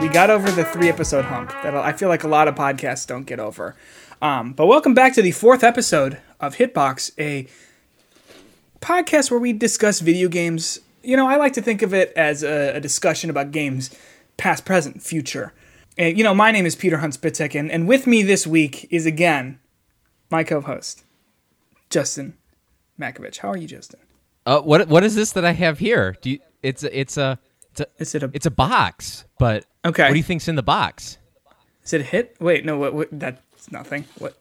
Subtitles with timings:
[0.00, 3.04] We got over the three episode hump that I feel like a lot of podcasts
[3.04, 3.74] don't get over.
[4.22, 7.48] Um, but welcome back to the fourth episode of Hitbox, a
[8.80, 10.78] podcast where we discuss video games.
[11.02, 13.90] You know, I like to think of it as a, a discussion about games
[14.36, 15.52] past, present, future.
[15.96, 17.18] And, you know, my name is Peter Hunt
[17.56, 19.58] and, and with me this week is again
[20.30, 21.02] my co host,
[21.90, 22.34] Justin
[23.00, 23.38] Makovich.
[23.38, 23.98] How are you, Justin?
[24.46, 26.16] Uh, what what is this that I have here?
[26.22, 27.40] Do you, it's it's a
[27.80, 30.04] it's a Is it a it's a box, but Okay.
[30.04, 31.18] What do you think's in the box?
[31.84, 32.36] is it a hit?
[32.40, 34.04] Wait, no, what, what that's nothing.
[34.18, 34.36] What?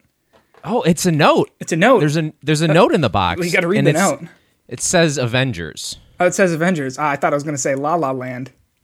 [0.63, 1.49] Oh, it's a note.
[1.59, 1.99] It's a note.
[1.99, 3.39] There's a there's a note in the box.
[3.39, 4.23] we gotta read the note.
[4.67, 5.97] It says Avengers.
[6.19, 6.97] Oh, it says Avengers.
[6.97, 8.51] Ah, I thought I was going to say La La Land.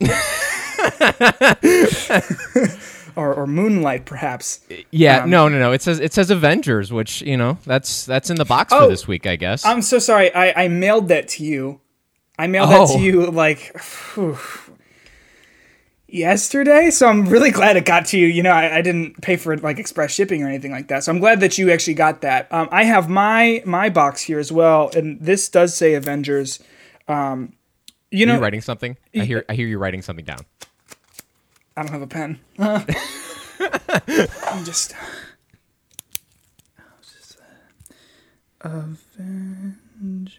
[3.16, 4.60] or, or Moonlight, perhaps.
[4.90, 5.72] Yeah, Um, no, no, no.
[5.72, 8.88] It says it says Avengers, which you know that's that's in the box Oh, for
[8.90, 9.64] this week, I guess.
[9.64, 10.34] I'm so sorry.
[10.34, 11.80] I, I mailed that to you.
[12.38, 12.96] I mailed that Oh.
[12.96, 14.38] to you like phew,
[16.08, 16.90] yesterday.
[16.90, 18.26] So I'm really glad it got to you.
[18.26, 21.04] You know, I, I didn't pay for like express shipping or anything like that.
[21.04, 22.52] So I'm glad that you actually got that.
[22.52, 26.60] Um, I have my my box here as well, and this does say Avengers.
[27.08, 27.52] Um,
[28.10, 28.96] you Are know, you writing something?
[29.14, 30.40] I hear I hear you writing something down.
[31.76, 32.38] I don't have a pen.
[32.58, 32.84] I'm
[34.64, 34.94] just.
[38.60, 40.38] Avengers.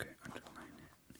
[0.00, 1.16] Okay, underline it.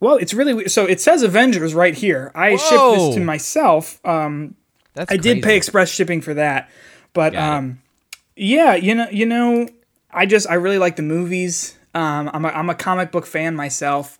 [0.00, 0.86] Well, it's really we- so.
[0.86, 2.32] It says Avengers right here.
[2.34, 4.00] I shipped this to myself.
[4.04, 4.54] Um,
[4.94, 6.70] That's I did pay express shipping for that,
[7.12, 7.58] but Got it.
[7.58, 7.82] um,
[8.36, 9.68] yeah, you know, you know,
[10.10, 11.76] I just I really like the movies.
[11.94, 14.18] Um, I'm a, I'm a comic book fan myself.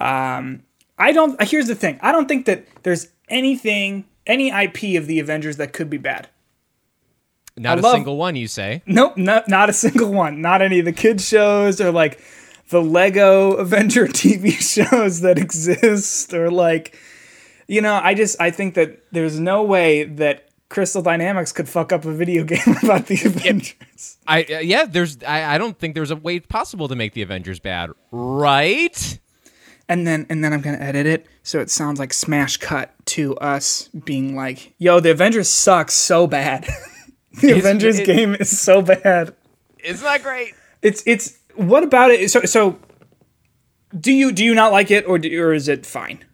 [0.00, 0.62] Um,
[0.98, 1.40] I don't.
[1.42, 1.98] Here's the thing.
[2.02, 6.28] I don't think that there's anything, any IP of the Avengers that could be bad.
[7.56, 8.82] Not I a love- single one, you say?
[8.86, 10.40] Nope, not not a single one.
[10.40, 12.20] Not any of the kids shows or like
[12.70, 16.98] the Lego Avenger TV shows that exist or like
[17.66, 21.92] you know, I just I think that there's no way that Crystal Dynamics could fuck
[21.92, 24.18] up a video game about the Avengers.
[24.26, 27.22] I uh, yeah, there's I, I don't think there's a way possible to make the
[27.22, 29.18] Avengers bad, right?
[29.88, 33.36] And then and then I'm gonna edit it so it sounds like smash cut to
[33.36, 36.64] us being like, "Yo, the Avengers sucks so bad.
[37.40, 39.34] the It's- Avengers it- game is so bad."
[39.78, 40.54] It's not great.
[40.80, 42.30] It's it's what about it?
[42.30, 42.78] So so
[43.98, 46.24] do you do you not like it or do, or is it fine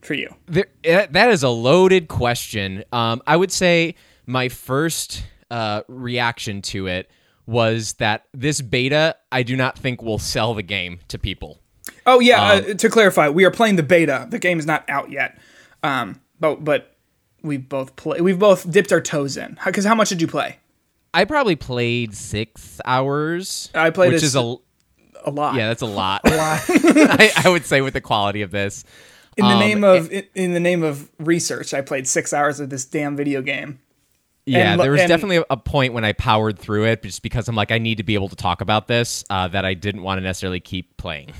[0.00, 0.34] for you?
[0.46, 2.84] There, eh, that is a loaded question.
[2.92, 3.94] Um, I would say
[4.26, 7.10] my first uh, reaction to it
[7.46, 11.58] was that this beta, I do not think will sell the game to people.
[12.06, 14.26] Oh yeah, uh, to clarify, we are playing the beta.
[14.30, 15.38] The game is not out yet.
[15.82, 16.96] Um, but but
[17.42, 18.20] we both play.
[18.20, 19.58] We've both dipped our toes in.
[19.64, 20.58] Because how much did you play?
[21.14, 23.70] I probably played six hours.
[23.74, 24.56] I played which is a is
[25.26, 25.54] a A lot.
[25.54, 26.22] yeah, that's a lot.
[26.24, 28.84] A I, I would say with the quality of this.
[29.36, 32.60] In the Um, name of in, in the name of research, I played six hours
[32.60, 33.78] of this damn video game.
[34.44, 37.22] Yeah, And there was and- definitely a, a point when I powered through it just
[37.22, 39.74] because I'm like, I need to be able to talk about this uh, that I
[39.74, 41.32] didn't want to necessarily keep playing.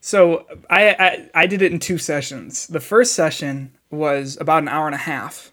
[0.00, 2.66] So I, I I did it in two sessions.
[2.66, 5.52] The first session was about an hour and a half,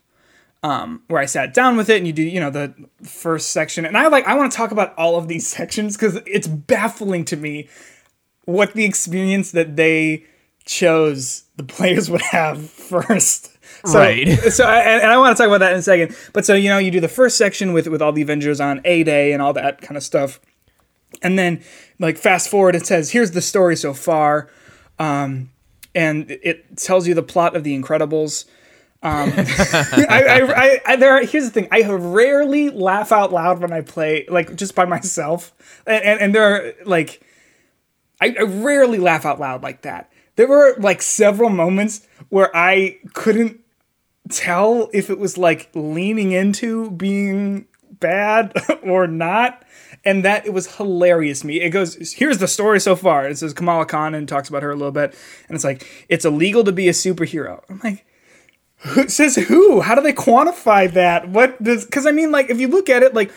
[0.63, 2.73] um, where I sat down with it and you do you know the
[3.03, 6.15] first section, and I like I want to talk about all of these sections because
[6.25, 7.69] it's baffling to me
[8.45, 10.25] what the experience that they
[10.65, 13.53] chose the players would have first.
[13.85, 14.27] So, Right.
[14.51, 16.15] So and and I want to talk about that in a second.
[16.33, 18.81] But so you know you do the first section with with all the Avengers on
[18.85, 20.39] A Day and all that kind of stuff.
[21.21, 21.63] And then,
[21.99, 24.49] like, fast forward, it says, here's the story so far.
[24.99, 25.51] Um,
[25.95, 28.45] and it tells you the plot of The Incredibles.
[29.03, 33.71] Um, I, I, I, there are, here's the thing I rarely laugh out loud when
[33.71, 35.53] I play, like, just by myself.
[35.85, 37.21] And, and, and there are, like,
[38.19, 40.11] I, I rarely laugh out loud like that.
[40.35, 43.59] There were, like, several moments where I couldn't
[44.29, 47.67] tell if it was, like, leaning into being
[47.99, 48.53] bad
[48.83, 49.63] or not
[50.07, 51.59] and that it was hilarious to me.
[51.59, 53.27] It goes, here's the story so far.
[53.27, 55.13] It says Kamala Khan and talks about her a little bit,
[55.49, 57.61] and it's like it's illegal to be a superhero.
[57.69, 58.05] I'm like,
[58.79, 59.81] who says who?
[59.81, 61.29] How do they quantify that?
[61.29, 61.85] What does?
[61.85, 63.31] Because I mean, like, if you look at it, like,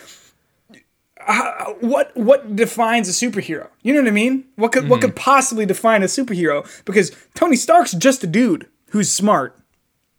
[1.19, 3.69] how, what what defines a superhero?
[3.83, 4.45] You know what I mean?
[4.57, 5.19] What could what could mm-hmm.
[5.19, 6.67] possibly define a superhero?
[6.85, 9.59] Because Tony Stark's just a dude who's smart.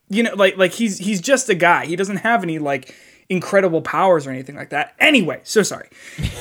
[0.10, 1.86] You know, like like he's he's just a guy.
[1.86, 2.96] He doesn't have any like
[3.30, 4.94] incredible powers or anything like that.
[5.00, 5.90] Anyway, so sorry.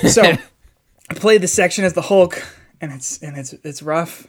[0.09, 0.23] So
[1.11, 2.43] I played the section as the Hulk,
[2.81, 4.27] and it's and it's it's rough.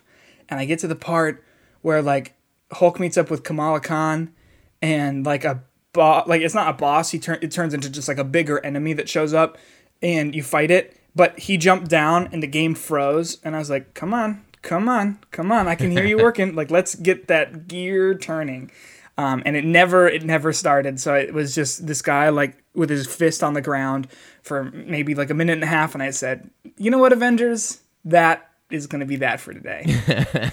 [0.50, 1.44] And I get to the part
[1.82, 2.36] where like
[2.72, 4.34] Hulk meets up with Kamala Khan,
[4.82, 5.64] and like a
[5.94, 7.12] boss, like it's not a boss.
[7.12, 9.58] He turn it turns into just like a bigger enemy that shows up,
[10.02, 10.98] and you fight it.
[11.16, 13.40] But he jumped down, and the game froze.
[13.44, 15.68] And I was like, "Come on, come on, come on.
[15.68, 16.56] I can hear you working.
[16.56, 18.72] like, let's get that gear turning.
[19.18, 21.00] Um, and it never, it never started.
[21.00, 24.08] So it was just this guy like with his fist on the ground
[24.42, 25.94] for maybe like a minute and a half.
[25.94, 29.84] And I said, you know what, Avengers, that is going to be that for today.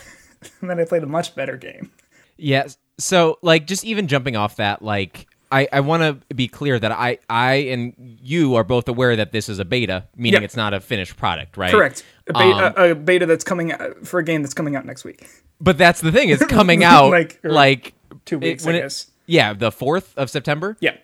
[0.61, 1.93] and then I played a much better game.
[2.37, 2.77] Yes.
[2.99, 6.93] So, like, just even jumping off that, like, I, I want to be clear that
[6.93, 10.43] I, I and you are both aware that this is a beta, meaning Yep.
[10.43, 11.71] it's not a finished product, right?
[11.71, 12.05] Correct.
[12.29, 14.85] A, Um, beta, a, a beta that's coming out for a game that's coming out
[14.85, 15.27] next week.
[15.61, 17.95] But that's the thing; it's coming out Like, like,
[18.27, 20.77] two weeks, when I it- yeah, the fourth of September.
[20.81, 20.97] Yeah.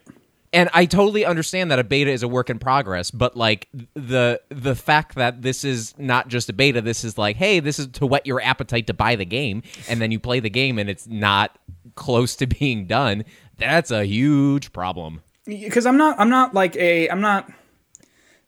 [0.52, 4.40] and I totally understand that a beta is a work in progress, but like the
[4.50, 7.86] the fact that this is not just a beta, this is like, hey, this is
[7.88, 10.88] to whet your appetite to buy the game, and then you play the game and
[10.90, 11.58] it's not
[11.94, 13.24] close to being done.
[13.58, 15.22] That's a huge problem.
[15.46, 17.50] because I'm not I'm not like a I'm not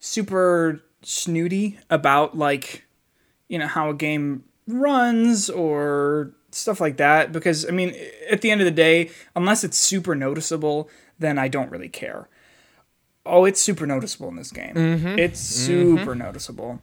[0.00, 2.84] super snooty about like
[3.48, 7.94] you know how a game runs or stuff like that because I mean
[8.30, 10.88] at the end of the day unless it's super noticeable
[11.18, 12.28] then I don't really care.
[13.24, 14.74] Oh, it's super noticeable in this game.
[14.74, 15.18] Mm-hmm.
[15.18, 15.96] It's mm-hmm.
[15.96, 16.80] super noticeable.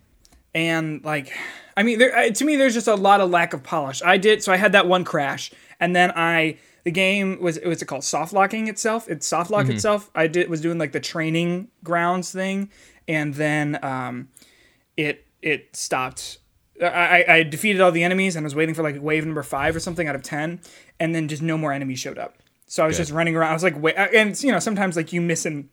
[0.55, 1.33] And like
[1.75, 4.01] I mean there to me there's just a lot of lack of polish.
[4.03, 7.81] I did so I had that one crash and then I the game was what's
[7.81, 8.03] it called?
[8.03, 9.09] Soft locking itself?
[9.09, 10.09] It soft locked itself.
[10.13, 12.69] I did was doing like the training grounds thing
[13.07, 14.29] and then um
[14.97, 16.39] it it stopped.
[16.81, 19.75] I, I I defeated all the enemies and was waiting for like wave number five
[19.75, 20.59] or something out of ten
[20.99, 22.37] and then just no more enemies showed up.
[22.67, 23.51] So i was just running around.
[23.51, 25.69] I was like wait and you know sometimes like you miss an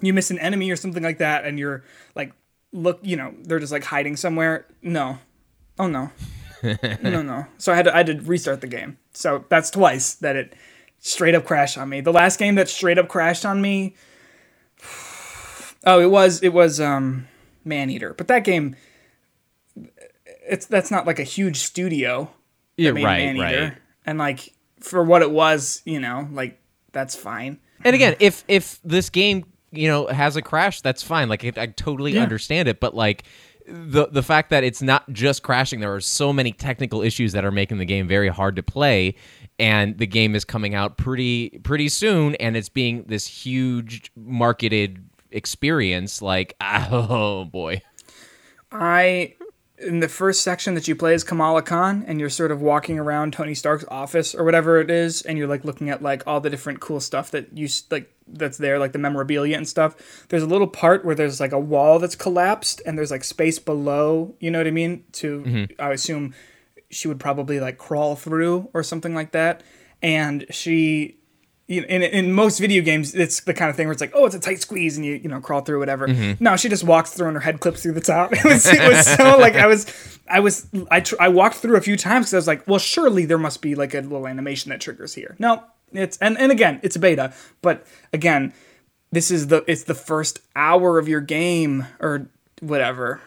[0.00, 1.82] you miss an enemy or something like that and you're
[2.14, 2.32] like
[2.72, 4.66] look you know they're just like hiding somewhere.
[4.82, 5.18] No.
[5.78, 6.10] Oh no.
[7.02, 7.46] No no.
[7.58, 8.98] So I had, to, I had to restart the game.
[9.12, 10.54] So that's twice that it
[10.98, 12.00] straight up crashed on me.
[12.00, 13.94] The last game that straight up crashed on me
[15.86, 17.26] oh it was it was um
[17.64, 18.14] Maneater.
[18.14, 18.76] but that game
[20.48, 22.30] it's that's not like a huge studio
[22.76, 23.74] Yeah, right, right.
[24.06, 26.60] and like for what it was you know like
[26.92, 27.58] that's fine.
[27.84, 31.28] And again, if if this game you know has a crash, that's fine.
[31.28, 32.22] Like I, I totally Yeah.
[32.22, 33.24] understand it, but like
[33.66, 37.44] the the fact that it's not just crashing, there are so many technical issues that
[37.44, 39.14] are making the game very hard to play.
[39.60, 45.04] And the game is coming out pretty pretty soon, and it's being this huge marketed
[45.32, 46.22] experience.
[46.22, 47.82] Like, oh boy,
[48.70, 49.34] I
[49.80, 52.98] in the first section that you play is Kamala Khan and you're sort of walking
[52.98, 56.40] around Tony Stark's office or whatever it is and you're like looking at like all
[56.40, 60.26] the different cool stuff that you like that's there like the memorabilia and stuff.
[60.28, 63.58] There's a little part where there's like a wall that's collapsed and there's like space
[63.58, 65.04] below, you know what I mean?
[65.12, 65.80] To mm-hmm.
[65.80, 66.34] I assume
[66.90, 69.62] she would probably like crawl through or something like that.
[70.02, 71.17] And she
[71.68, 74.12] you know, in, in most video games, it's the kind of thing where it's like,
[74.14, 76.08] oh, it's a tight squeeze, and you you know crawl through whatever.
[76.08, 76.42] Mm-hmm.
[76.42, 78.32] No, she just walks through, and her head clips through the top.
[78.38, 81.76] It was it was so like I was I was I tr- I walked through
[81.76, 84.26] a few times because I was like, well, surely there must be like a little
[84.26, 85.36] animation that triggers here.
[85.38, 85.62] No,
[85.92, 88.54] it's and and again, it's a beta, but again,
[89.12, 93.20] this is the it's the first hour of your game or whatever.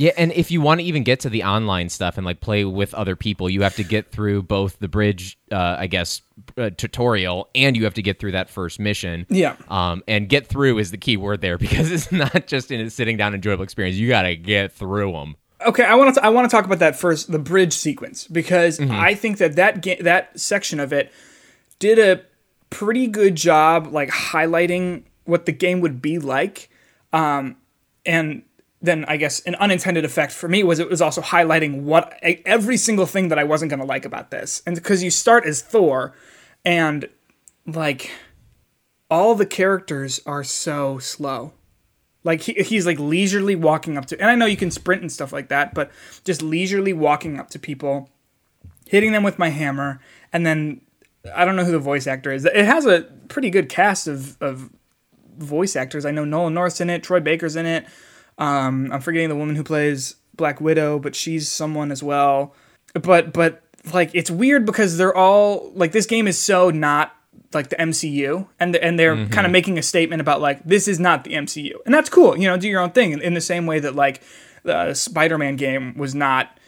[0.00, 2.64] Yeah, and if you want to even get to the online stuff and like play
[2.64, 6.22] with other people, you have to get through both the bridge, uh, I guess,
[6.56, 9.26] uh, tutorial, and you have to get through that first mission.
[9.28, 9.56] Yeah.
[9.68, 12.88] Um, and get through is the key word there because it's not just in a
[12.88, 13.98] sitting down enjoyable experience.
[13.98, 15.36] You got to get through them.
[15.66, 18.80] Okay, I want to I want to talk about that first, the bridge sequence, because
[18.80, 21.12] I think that that ga- that section of it
[21.78, 22.22] did a
[22.70, 26.70] pretty good job, like highlighting what the game would be like,
[27.12, 27.56] um,
[28.06, 28.44] and
[28.82, 32.76] then I guess an unintended effect for me was it was also highlighting what every
[32.76, 35.60] single thing that I wasn't going to like about this, and because you start as
[35.60, 36.14] Thor,
[36.64, 37.08] and
[37.66, 38.10] like
[39.10, 41.52] all the characters are so slow.
[42.22, 45.12] Like he, he's like leisurely walking up to, and I know you can sprint and
[45.12, 45.90] stuff like that, but
[46.24, 48.10] just leisurely walking up to people,
[48.86, 50.00] hitting them with my hammer,
[50.32, 50.80] and then
[51.34, 52.46] I don't know who the voice actor is.
[52.46, 54.70] It has a pretty good cast of of
[55.36, 56.06] voice actors.
[56.06, 57.86] I know Nolan North's in it, Troy Baker's in it.
[58.40, 62.54] Um, I'm forgetting the woman who plays Black Widow, but she's someone as well.
[62.94, 67.14] But but like it's weird because they're all like this game is so not
[67.52, 70.98] like the MCU, and and they're kind of making a statement about like this is
[70.98, 72.36] not the MCU, and that's cool.
[72.36, 74.22] You know, do your own thing in, in the same way that like
[74.62, 76.58] the Spider-Man game was not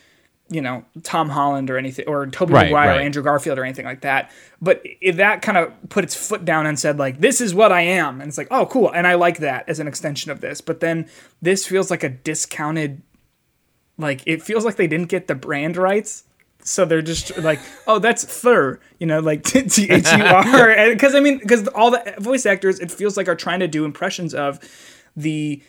[0.53, 2.99] you know Tom Holland or anything or Tobey Right, Maguire right.
[2.99, 4.31] or Andrew Garfield or anything like that.
[4.61, 7.73] But if that kind of put its foot down and said like this is what
[7.73, 10.41] I am, and it's like oh cool, and I like that as an extension of
[10.41, 10.61] this.
[10.61, 11.09] But then
[11.41, 13.03] this feels like a discounted,
[13.99, 16.25] like it feels like they didn't get the brand rights.
[16.65, 21.15] So they're just like, oh, that's Thur, you know, like T H U R, because
[21.15, 24.33] I mean, because all the voice actors, it feels like are trying to do impressions
[24.33, 24.61] of
[25.17, 25.61] the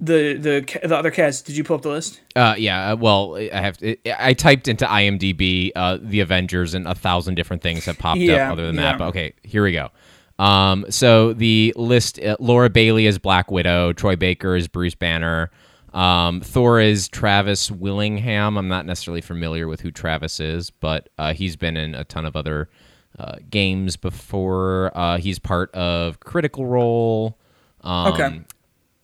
[0.00, 1.46] the the the other cast.
[1.46, 2.20] Did you pull up the list?
[2.36, 2.92] Uh, yeah.
[2.92, 3.76] uh, Well, I have.
[3.78, 8.20] To, I typed into IMDb uh, the Avengers, and a thousand different things have popped
[8.20, 8.82] Yeah, up other than yeah.
[8.92, 8.98] that.
[8.98, 9.90] But okay, here we go.
[10.38, 15.50] Um, so the list: uh, Laura Bailey is Black Widow, Troy Baker is Bruce Banner,
[15.92, 18.56] um, Thor is Travis Willingham.
[18.56, 22.24] I'm not necessarily familiar with who Travis is, but uh, he's been in a ton
[22.24, 22.68] of other
[23.18, 24.92] uh, games before.
[24.94, 27.36] Uh, he's part of Critical Role.
[27.80, 28.40] Um, Okay.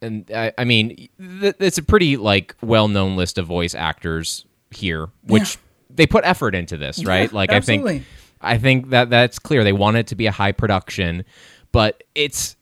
[0.05, 5.09] And I, I mean, th- it's a pretty like well-known list of voice actors here,
[5.25, 5.59] which
[5.91, 7.33] they put effort into this, right?
[7.33, 7.91] like absolutely.
[7.91, 8.07] I think,
[8.41, 9.65] I think that that's clear.
[9.65, 11.25] They want it to be a high production,
[11.73, 12.57] but it's.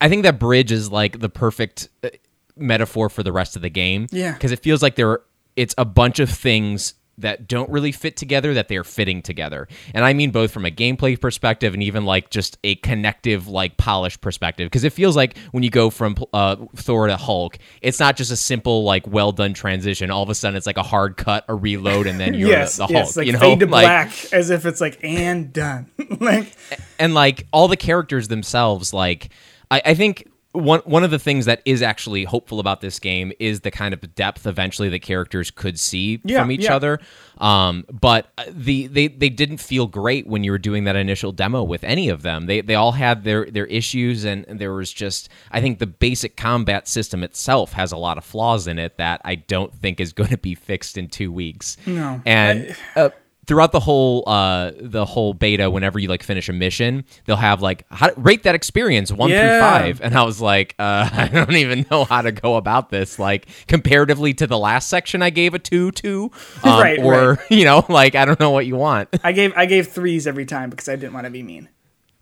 [0.00, 2.10] I think that bridge is like the perfect uh,
[2.56, 4.06] metaphor for the rest of the game.
[4.10, 4.32] Yeah.
[4.32, 5.20] because it feels like there,
[5.56, 9.68] it's a bunch of things that don't really fit together that they are fitting together.
[9.94, 13.76] And i mean both from a gameplay perspective and even like just a connective like
[13.76, 14.66] polished perspective.
[14.66, 18.30] Because it feels like when you go from uh, thor to hulk it's not just
[18.30, 20.10] a simple like well done transition.
[20.10, 22.76] All of a sudden it's like a hard cut a reload and then you're yes,
[22.76, 23.38] the, the yes, hulk like you know?
[23.38, 25.90] fade to Like- black, as if it's like and done.
[26.20, 26.56] like
[26.98, 29.30] and like all the characters themselves like
[29.70, 33.32] I, I think one one of the things that is actually hopeful about this game
[33.38, 36.74] is the kind of depth eventually the characters could see Yeah, from each yeah.
[36.74, 37.00] other.
[37.36, 41.62] Um but the they they didn't feel great when you were doing that initial demo
[41.62, 42.46] with any of them.
[42.46, 46.36] They they all had their their issues and there was just i think the basic
[46.36, 50.12] combat system itself has a lot of flaws in it that i don't think is
[50.18, 51.76] going to be fixed in 2 weeks.
[51.86, 53.10] No, and uh,
[53.48, 57.62] throughout the whole uh the whole beta whenever you like finish a mission they'll have
[57.62, 61.56] like how rate that experience one through five and i was like uh i don't
[61.56, 65.54] even know how to go about this like comparatively to the last section i gave
[65.54, 66.30] a two two
[66.62, 67.38] um, Right, or right.
[67.50, 70.44] you know like i don't know what you want I gave I gave threes every
[70.44, 71.68] time because I didn't want to be mean.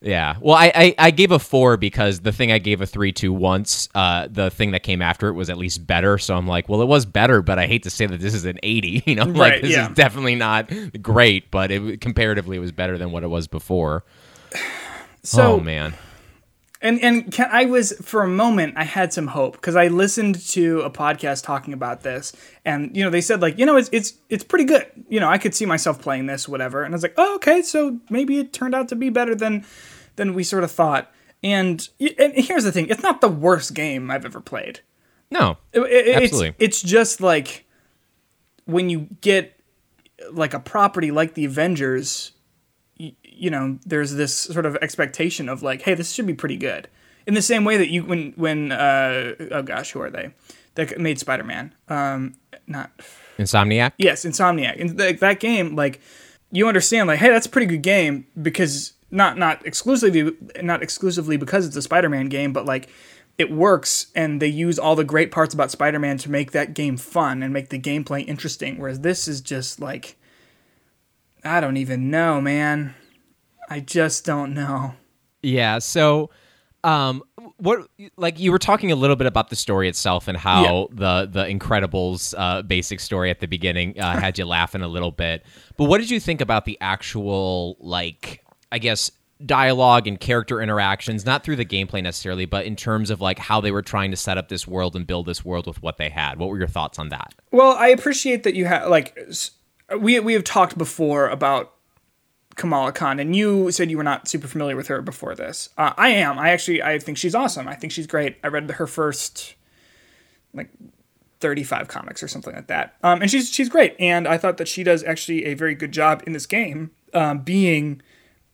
[0.00, 0.36] Yeah.
[0.40, 3.32] Well I, I i gave a four because the thing i gave a three to
[3.32, 6.18] once uh the thing that came after it was at least better.
[6.18, 8.44] So i'm like well it was better but i hate to say that this is
[8.44, 9.88] an 80 you know like Right, this yeah.
[9.88, 14.04] is definitely not great but it comparatively it was better than what it was before.
[15.22, 15.94] So oh man
[16.82, 20.38] And and can, I was for a moment I had some hope because I listened
[20.50, 22.34] to a podcast talking about this,
[22.66, 24.86] and you know they said like you know it's it's it's pretty good.
[25.08, 26.82] You know I could see myself playing this, whatever.
[26.82, 29.64] And I was like, oh okay, so maybe it turned out to be better than
[30.16, 31.10] than we sort of thought.
[31.42, 31.86] And,
[32.18, 34.80] and here's the thing: it's not the worst game I've ever played.
[35.30, 36.54] no It- it- it's, Absolutely.
[36.58, 37.64] it's just like
[38.66, 39.58] when you get
[40.32, 42.32] like a property like the Avengers,
[43.36, 46.88] you, know, there's this sort of expectation of like, hey, this should be pretty good.
[47.26, 50.32] In the same way that you when when uh, oh gosh, who are they?
[50.76, 51.74] That made Spider Man.
[51.88, 52.34] Um,
[52.68, 52.92] not
[53.36, 54.80] insomniac yes, Insomniac.
[54.80, 56.00] And th- that game, like,
[56.52, 61.36] you understand, like, hey, that's a pretty good game because not not exclusively not exclusively
[61.36, 62.88] because it's a Spider-Man game, but like
[63.38, 66.96] it works and they use all the great parts about Spider-Man to make that game
[66.96, 68.78] fun and make the gameplay interesting.
[68.78, 70.16] Whereas this is just like
[71.44, 72.94] I don't even know, man.
[73.68, 74.94] I just don't know.
[75.42, 75.78] Yeah.
[75.78, 76.30] So,
[76.84, 77.22] um,
[77.56, 81.28] what like you were talking a little bit about the story itself and how the
[81.30, 85.44] the Incredibles uh, basic story at the beginning uh, had you laughing a little bit.
[85.76, 89.10] But what did you think about the actual like I guess
[89.44, 93.60] dialogue and character interactions not through the gameplay necessarily but in terms of like how
[93.60, 96.08] they were trying to set up this world and build this world with what they
[96.08, 99.18] had what were your thoughts on that Well, I appreciate that you have like
[100.00, 101.75] we we have talked before about
[102.56, 105.68] Kamala Khan, and you said you were not super familiar with her before this.
[105.76, 106.38] Uh, I am.
[106.38, 107.68] I actually I think she's awesome.
[107.68, 108.36] I think she's great.
[108.42, 109.54] I read her first
[110.54, 110.70] like
[111.40, 112.96] 35 comics or something like that.
[113.02, 113.94] Um, and she's she's great.
[113.98, 117.40] And I thought that she does actually a very good job in this game, um,
[117.40, 118.00] being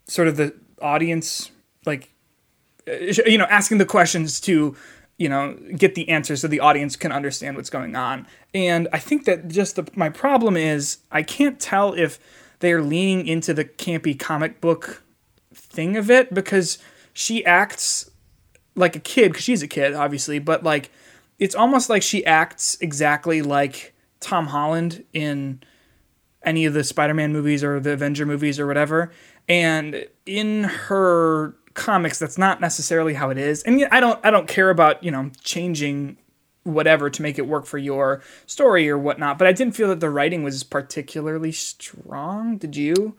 [0.06, 1.52] sort of the audience,
[1.87, 2.11] like
[2.88, 2.92] uh,
[3.26, 4.76] you know, asking the questions to
[5.16, 8.26] you know get the answers so the audience can understand what's going on.
[8.52, 12.18] And I think that just the, my problem is I can't tell if
[12.62, 15.02] they are leaning into the campy comic book
[15.54, 16.78] thing of it because
[17.12, 18.11] she acts
[18.75, 20.90] like a kid because she's a kid obviously but like
[21.38, 25.62] it's almost like she acts exactly like tom holland in
[26.45, 29.12] any of the spider-man movies or the avenger movies or whatever.
[29.49, 33.62] And in her comics that's not necessarily how it is.
[33.62, 36.19] And i don't i don't care about you know changing
[36.64, 40.00] whatever to make it work for your story or whatnot but i didn't feel that
[40.00, 42.57] the writing was particularly strong.
[42.57, 43.16] Did you?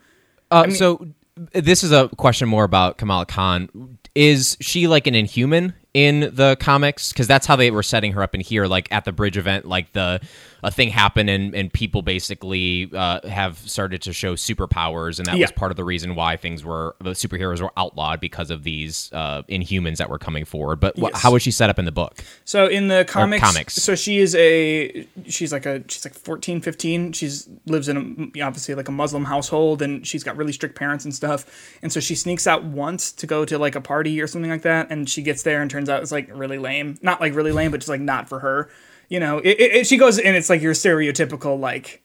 [0.52, 1.08] Uh, so
[1.54, 3.98] this is a question more about Kamala Khan.
[4.16, 7.12] Is she like an inhuman in the comics?
[7.14, 9.66] Because that's how they were setting her up in here, like at the bridge event,
[9.66, 10.20] like the
[10.66, 15.36] a thing happened and, and people basically uh, have started to show superpowers, and that
[15.38, 15.44] Yeah.
[15.44, 19.10] was part of the reason why things were the superheroes were outlawed because of these
[19.12, 20.80] uh, Inhumans that were coming forward.
[20.80, 21.22] But wh- Yes.
[21.22, 22.24] how was she set up in the book?
[22.46, 23.74] So in the comics, comics.
[23.76, 27.12] so she is a she's like a she's like 14, 15.
[27.12, 31.04] She's lives in a, obviously like a Muslim household and she's got really strict parents
[31.04, 31.46] and stuff.
[31.82, 34.62] And so she sneaks out once to go to like a party or something like
[34.62, 36.98] that and she gets there and turns out it's like really lame.
[37.02, 38.70] Not like really lame, but just like not for her.
[39.10, 42.02] You know, it, it, it- she goes and it's like your stereotypical like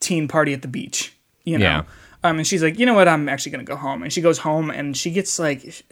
[0.00, 1.64] teen party at the beach, you know.
[1.64, 1.82] Yeah.
[2.22, 3.08] Um, and she's like, you know what?
[3.08, 4.02] I'm actually gonna go home.
[4.02, 5.82] And she goes home, and she gets like,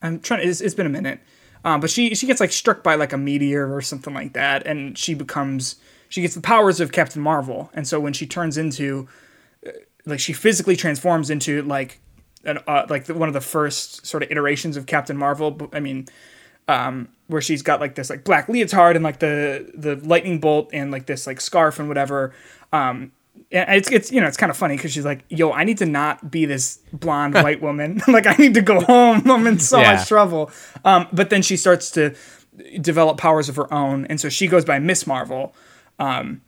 [0.00, 0.48] I'm trying.
[0.48, 1.20] It's, it's been a minute,
[1.64, 4.66] um, but she she gets like struck by like a meteor or something like that,
[4.66, 5.76] and she becomes
[6.08, 7.70] she gets the powers of Captain Marvel.
[7.74, 9.08] And so when she turns into,
[9.66, 9.70] uh,
[10.04, 12.00] like, she physically transforms into like,
[12.44, 15.68] an uh, like the, one of the first sort of iterations of Captain Marvel.
[15.72, 16.06] I mean,
[16.68, 20.70] um, where she's got like this like black leotard and like the the lightning bolt
[20.72, 22.32] and like this like scarf and whatever.
[22.72, 23.12] Um,
[23.50, 25.78] and it's it's you know it's kind of funny because she's like, yo, I need
[25.78, 28.00] to not be this blonde white woman.
[28.08, 29.22] like I need to go home.
[29.30, 29.94] I'm in so Yeah.
[29.94, 30.50] much trouble.
[30.84, 32.14] Um, but then she starts to
[32.80, 35.54] develop powers of her own, and so she goes by Miss Marvel.
[35.98, 36.42] Um,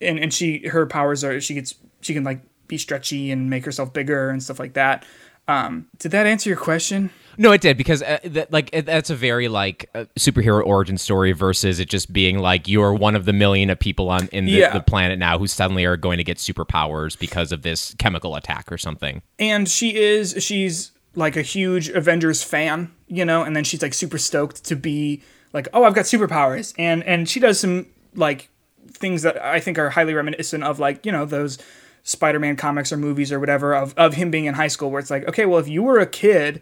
[0.00, 2.40] and and she her powers are she gets she can like
[2.72, 5.04] be stretchy and make herself bigger and stuff like that.
[5.46, 7.10] Um, did that answer your question?
[7.36, 10.96] No, it did because uh, that, like it, that's a very like uh, superhero origin
[10.96, 14.44] story versus it just being like you're one of the million of people on in
[14.46, 14.72] the, Yeah.
[14.72, 18.70] the planet now who suddenly are going to get superpowers because of this chemical attack
[18.72, 19.20] or something.
[19.38, 23.92] and she is she's like a huge avengers fan you know and then she's like
[23.94, 25.20] super stoked to be
[25.52, 28.48] like oh i've got superpowers and and she does some like
[28.92, 31.58] things that i think are highly reminiscent of like you know those
[32.02, 35.10] spider-man comics or movies or whatever of, of him being in high school where it's
[35.10, 36.60] like okay well if you were a kid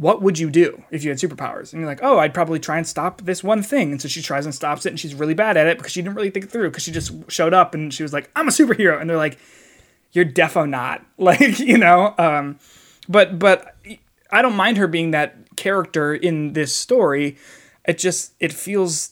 [0.00, 1.72] what would you do if you had superpowers?
[1.72, 3.92] And you're like, oh, I'd probably try and stop this one thing.
[3.92, 6.00] And so she tries and stops it, and she's really bad at it because she
[6.00, 8.48] didn't really think it through because she just showed up and she was like, I'm
[8.48, 8.98] a superhero.
[8.98, 9.38] And they're like,
[10.12, 11.04] you're defo not.
[11.20, 12.58] Like, you know, um,
[13.06, 13.76] but but
[14.30, 17.36] I don't mind her being that character in this story.
[17.84, 19.10] It just it feels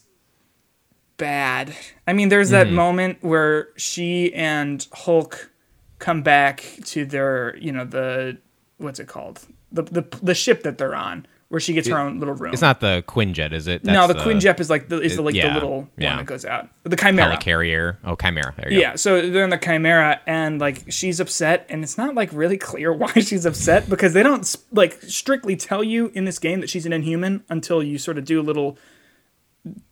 [1.18, 1.76] bad.
[2.07, 5.50] I mean, there's that moment where she and Hulk
[5.98, 8.38] come back to their, you know, the
[8.78, 9.46] what's it called?
[9.72, 12.52] The the the ship that they're on, where she gets her own little room.
[12.52, 13.84] It's not the Quinjet, is it?
[13.84, 16.11] no, That's the Quinjet is like the is the like yeah, the little yeah.
[16.11, 16.68] one that goes out.
[16.84, 17.37] The Chimera.
[17.38, 17.98] carrier.
[18.04, 18.54] Oh, chimera.
[18.56, 22.14] There you Yeah, so they're in the Chimera, and like she's upset, and it's not
[22.14, 26.38] like really clear why she's upset because they don't like strictly tell you in this
[26.38, 28.78] game that she's an Inhuman until you sort of do a little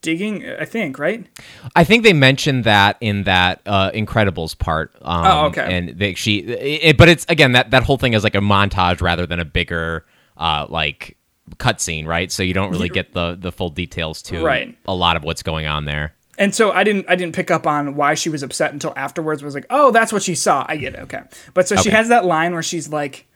[0.02, 0.48] digging.
[0.48, 1.26] I think, right?
[1.74, 4.94] I think they mentioned that in that uh, Incredibles part.
[5.02, 5.76] Um, Oh, okay.
[5.76, 9.00] And they, she, it, but it's again that that whole thing is like a montage
[9.00, 10.04] rather than a bigger
[10.36, 11.16] uh, like
[11.56, 12.30] cutscene, right?
[12.32, 14.76] So you don't really get the the full details to Right.
[14.86, 16.14] a lot of what's going on there.
[16.38, 19.42] And so I didn't I didn't pick up on why she was upset until afterwards.
[19.42, 20.66] I was like, oh, that's what she saw.
[20.68, 21.00] I get it.
[21.00, 21.20] Okay,
[21.54, 23.26] but so she has that line where she's like.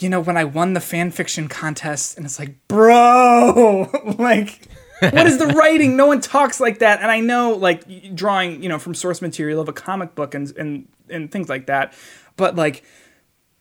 [0.00, 4.67] You know, when I won the fan fiction contest, and it's like, bro, like,
[5.00, 5.96] what is the writing?
[5.96, 7.00] No one talks like that.
[7.00, 10.54] And I know, like, drawing, you know, from source material of a comic book and
[10.56, 11.94] and and things like that.
[12.36, 12.84] But like,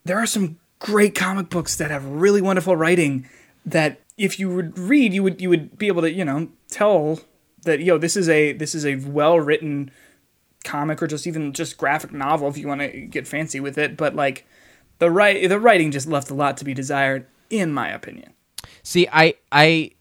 [0.06, 3.28] there are some great comic books that have really wonderful writing
[3.66, 7.20] that if you would read, you would you would be able to, you know, tell
[7.64, 9.92] that yo, this is a this is a well written
[10.64, 13.96] comic or just even just graphic novel if you want to get fancy with it.
[13.96, 14.46] But like,
[15.00, 18.34] the right the writing just left a lot to be desired, in my opinion.
[18.84, 19.92] See, I I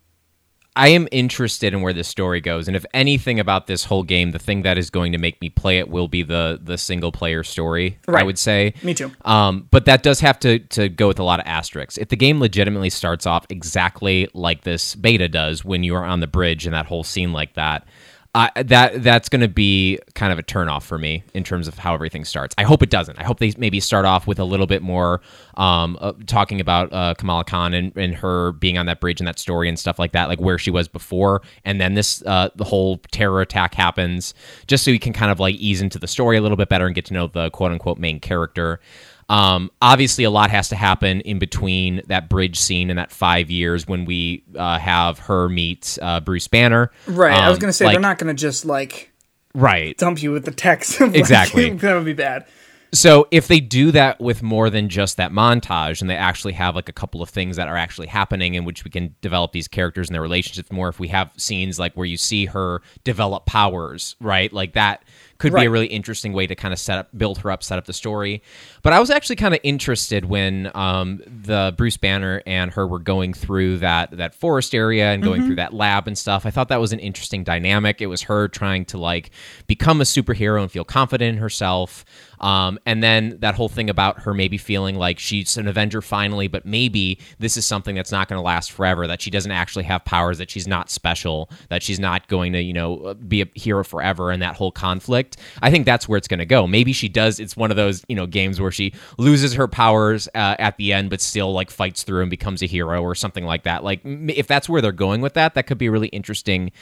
[0.77, 4.33] I am interested in where this story goes, and if anything about this whole game,
[4.33, 7.11] the thing that is going to make me play it will be the the single
[7.11, 7.99] player story.
[8.07, 8.75] I would say.
[8.83, 9.11] Me too.
[9.25, 11.97] Um, but that does have to to go with a lot of asterisks.
[11.97, 16.21] If the game legitimately starts off exactly like this beta does when you are on
[16.21, 17.89] the bridge and that whole scene like that,
[18.37, 21.79] uh, that that's going to be kind of a turnoff for me in terms of
[21.79, 22.55] how everything starts.
[22.59, 23.19] I hope it doesn't.
[23.19, 25.23] I hope they maybe start off with a little bit more
[25.57, 29.27] um, uh, talking about uh, Kamala Khan and, and her being on that bridge and
[29.27, 32.51] that story and stuff like that, like where she was before, and then this uh,
[32.57, 34.35] the whole terror attack happens,
[34.67, 36.85] just so you can kind of like ease into the story a little bit better
[36.85, 38.81] and get to know the quote unquote main character.
[39.29, 43.51] Um, obviously, a lot has to happen in between that bridge scene and that five
[43.51, 46.91] years when we uh, have her meet uh, Bruce Banner.
[47.07, 47.33] Right.
[47.37, 49.13] I was Um, gonna say like- they're not gonna just like
[49.55, 49.97] right.
[49.99, 51.01] dump you with the text.
[51.01, 51.71] Like, Exactly.
[51.75, 52.47] that would be bad.
[52.93, 56.77] So if they do that with more than just that montage and they actually have
[56.77, 59.67] like a couple of things that are actually happening in which we can develop these
[59.69, 63.45] characters and their relationships more if we have scenes like where you see her develop
[63.45, 64.51] powers, right?
[64.53, 65.03] Like that
[65.39, 67.79] could be a really interesting way to kind of set up build her up, set
[67.79, 68.43] up the story.
[68.83, 72.99] But I was actually kind of interested when um, the Bruce Banner and her were
[72.99, 76.47] going through that that forest area and going through that lab and stuff.
[76.47, 78.01] I thought that was an interesting dynamic.
[78.01, 79.31] It was her trying to like
[79.67, 82.05] become a superhero and feel confident in herself.
[82.41, 86.49] Um, and then that whole thing about her maybe feeling like she's an Avenger finally,
[86.49, 89.07] but maybe this is something that's not going to last forever.
[89.07, 90.39] That she doesn't actually have powers.
[90.39, 91.51] That she's not special.
[91.69, 94.31] That she's not going to, you know, be a hero forever.
[94.31, 95.37] And that whole conflict.
[95.63, 96.67] I think that's where it's going to go.
[96.67, 97.41] Maybe she does.
[97.41, 100.93] It's one of those, you know, games where she loses her powers uh, at the
[100.93, 103.85] end, but still like fights through and becomes a hero or something like that.
[103.85, 106.73] Like if that's where they're going with that, that could be a really interesting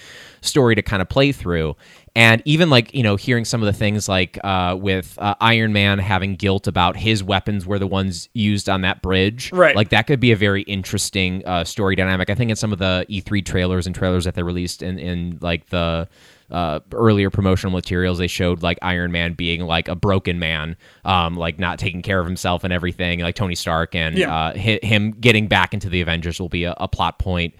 [0.41, 1.77] story to kind of play through.
[2.17, 5.73] And even like, you know, hearing some of the things like uh, with uh, Iron
[5.73, 9.51] Man having guilt about his weapons were the ones used on that bridge.
[9.53, 9.75] Right.
[9.75, 12.31] Like that could be a very interesting uh, story dynamic.
[12.31, 15.39] I think in some of the E3 trailers and trailers that they released in, in
[15.41, 16.09] like the
[16.53, 21.37] uh, earlier promotional materials, they showed like Iron Man being like a broken man, um,
[21.37, 24.33] like not taking care of himself and everything, like Tony Stark, and Yeah.
[24.33, 27.55] uh, hi- him getting back into the Avengers will be a, a plot point.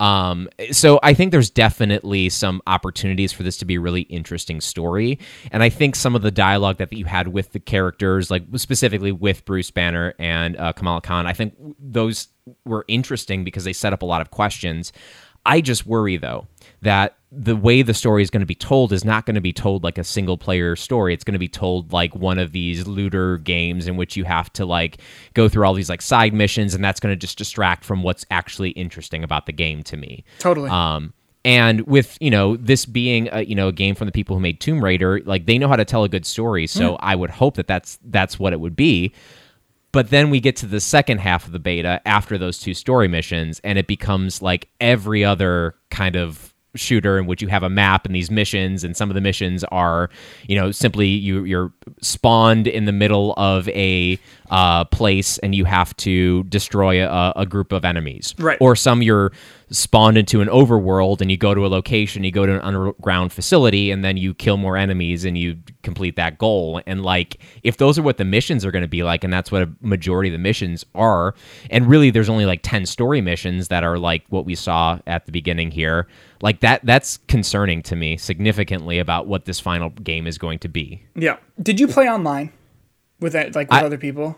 [0.00, 4.60] Um, so I think there's definitely some opportunities for this to be a really interesting
[4.60, 5.18] story,
[5.52, 9.12] and I think some of the dialogue that you had with the characters, like specifically
[9.12, 12.28] with Bruce Banner and uh, Kamala Khan, I think those
[12.64, 14.92] were interesting because they set up a lot of questions.
[15.44, 16.46] I just worry though
[16.82, 19.52] that the way the story is going to be told is not going to be
[19.52, 21.14] told like a single player story.
[21.14, 24.52] It's going to be told like one of these looter games in which you have
[24.54, 25.00] to like
[25.34, 28.26] go through all these like side missions, and that's going to just distract from what's
[28.30, 30.24] actually interesting about the game to me.
[30.40, 30.70] Totally.
[30.70, 31.12] Um,
[31.44, 34.40] and with you know this being a, you know a game from the people who
[34.40, 36.66] made Tomb Raider, like they know how to tell a good story.
[36.66, 39.12] So I would hope that that's that's what it would be.
[39.92, 43.08] But then we get to the second half of the beta after those two story
[43.08, 47.68] missions, and it becomes like every other kind of shooter in which you have a
[47.68, 50.08] map and these missions, and some of the missions are,
[50.46, 54.18] you know, simply you you're spawned in the middle of a
[54.50, 58.58] uh, place and you have to destroy a, a group of enemies, Right.
[58.60, 59.32] Or some you're
[59.72, 63.32] spawned into an overworld and you go to a location, you go to an underground
[63.32, 66.80] facility, and then you kill more enemies and you complete that goal.
[66.86, 69.52] And like, if those are what the missions are going to be like, and that's
[69.52, 71.34] what a majority of the missions are,
[71.70, 75.26] and really there's only like 10 story missions that are like what we saw at
[75.26, 76.08] the beginning here,
[76.42, 80.68] like that, that's concerning to me significantly about what this final game is going to
[80.68, 81.02] be.
[81.14, 81.36] yeah.
[81.62, 82.52] Did you play online
[83.20, 84.36] with that, like with I- other people?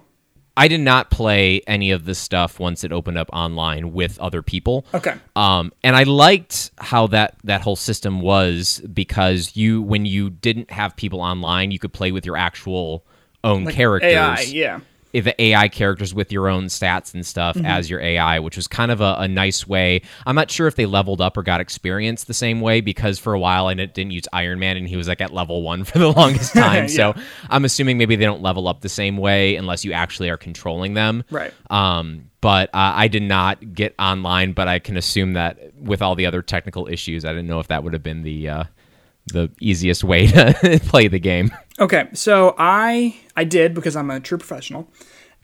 [0.56, 4.42] I did not play any of this stuff once it opened up online with other
[4.42, 4.84] people.
[4.92, 5.14] Okay.
[5.34, 10.70] Um, and I liked how that that whole system was because you when you didn't
[10.70, 13.04] have people online, you could play with your actual
[13.44, 14.12] own characters.
[14.12, 14.80] AI, yeah.
[15.12, 17.66] The AI characters with your own stats and stuff Mm-hmm.
[17.66, 20.00] as your AI, which was kind of a, a nice way.
[20.26, 23.34] I'm not sure if they leveled up or got experience the same way because for
[23.34, 25.98] a while I didn't use Iron Man and he was like at level one for
[25.98, 26.88] the longest time.
[26.88, 27.14] So
[27.50, 30.94] I'm assuming maybe they don't level up the same way unless you actually are controlling
[30.94, 31.24] them.
[31.30, 31.52] Right.
[31.70, 36.14] Um, but uh, I did not get online, but I can assume that with all
[36.14, 38.64] the other technical issues, I didn't know if that would have been the uh,
[39.26, 41.50] the easiest way to play the game.
[41.78, 44.88] Okay, so I I did because I'm a true professional,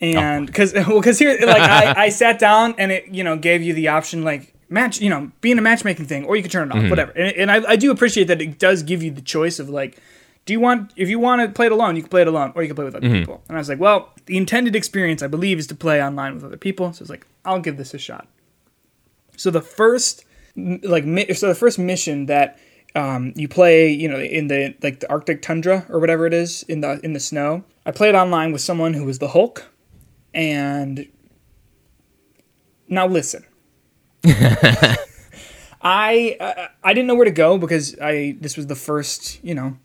[0.00, 0.46] and Oh.
[0.46, 3.72] because well because here like I, I sat down and it you know gave you
[3.74, 6.72] the option like match you know being a matchmaking thing or you can turn it
[6.72, 6.90] off Mm-hmm.
[6.90, 9.70] whatever and, and I, I do appreciate that it does give you the choice of
[9.70, 9.96] like
[10.44, 12.52] do you want if you want to play it alone you can play it alone
[12.54, 13.20] or you can play with other Mm-hmm.
[13.20, 16.34] people and I was like well the intended experience I believe is to play online
[16.34, 18.28] with other people so it's like I'll give this a shot
[19.36, 20.24] so the first
[20.82, 22.58] like mi- so the first mission that
[22.94, 26.62] um, you play, you know, in the like the Arctic tundra or whatever it is
[26.64, 27.64] in the in the snow.
[27.86, 29.66] I played online with someone who was the Hulk,
[30.34, 31.06] and
[32.88, 33.44] now listen.
[35.80, 39.54] I uh, I didn't know where to go because I this was the first you
[39.54, 39.76] know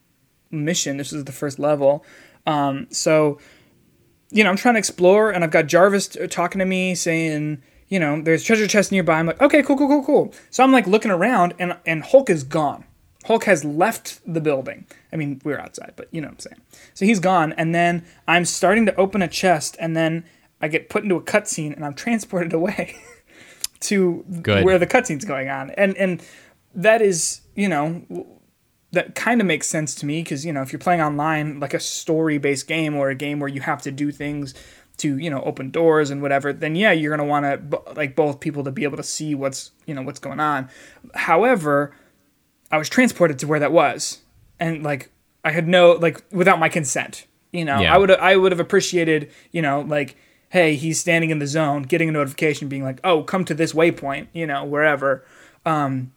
[0.49, 0.97] mission.
[0.97, 2.05] This was the first level,
[2.47, 3.39] um, so
[4.31, 7.61] you know I'm trying to explore, and I've got Jarvis t- talking to me saying
[7.89, 9.19] you know there's treasure chest nearby.
[9.19, 10.33] I'm like okay cool cool cool cool.
[10.49, 12.85] So I'm like looking around, and and Hulk is gone.
[13.25, 14.85] Hulk has left the building.
[15.11, 16.61] I mean we're outside, but you know what I'm saying.
[16.93, 20.25] So he's gone, and then I'm starting to open a chest, and then
[20.61, 22.95] I get put into a cutscene, and I'm transported away.
[23.83, 24.63] to Good.
[24.65, 26.23] where the cutscene's going on, and and
[26.73, 28.27] that is you know
[28.91, 31.73] that kind of makes sense to me because you know if you're playing online like
[31.73, 34.53] a story based game or a game where you have to do things
[34.97, 38.39] to you know open doors and whatever, then yeah you're gonna want to like both
[38.39, 40.69] people to be able to see what's you know what's going on.
[41.13, 41.93] However,
[42.73, 44.21] I was transported to where that was,
[44.59, 45.11] and like
[45.45, 47.27] I had no like without my consent.
[47.51, 47.93] You know, Yeah.
[47.93, 50.17] I would I would have appreciated, you know, like,
[50.49, 53.73] hey, he's standing in the zone, getting a notification, being like, oh, come to this
[53.73, 55.23] waypoint, you know, wherever.
[55.67, 56.13] Um,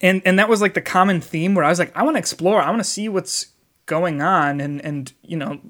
[0.00, 2.20] and and that was like the common theme where I was like, I want to
[2.20, 3.48] explore, I want to see what's
[3.86, 5.60] going on, and and you know,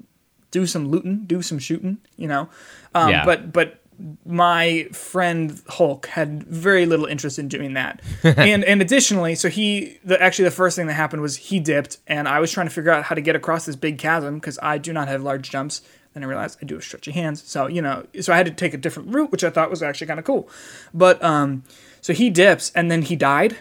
[0.51, 2.47] do some looting, do some shooting, you know.
[2.93, 3.25] Um, Yeah.
[3.25, 3.80] But but
[4.25, 8.01] my friend Hulk had very little interest in doing that.
[8.23, 11.97] and and additionally, so he the actually the first thing that happened was he dipped
[12.07, 14.59] and I was trying to figure out how to get across this big chasm because
[14.61, 15.81] I do not have large jumps.
[16.13, 17.41] Then I realized I do have stretchy hands.
[17.43, 19.81] So, you know, so I had to take a different route, which I thought was
[19.81, 20.49] actually kind of cool.
[20.93, 21.63] But um
[22.01, 23.57] so he dips and then he died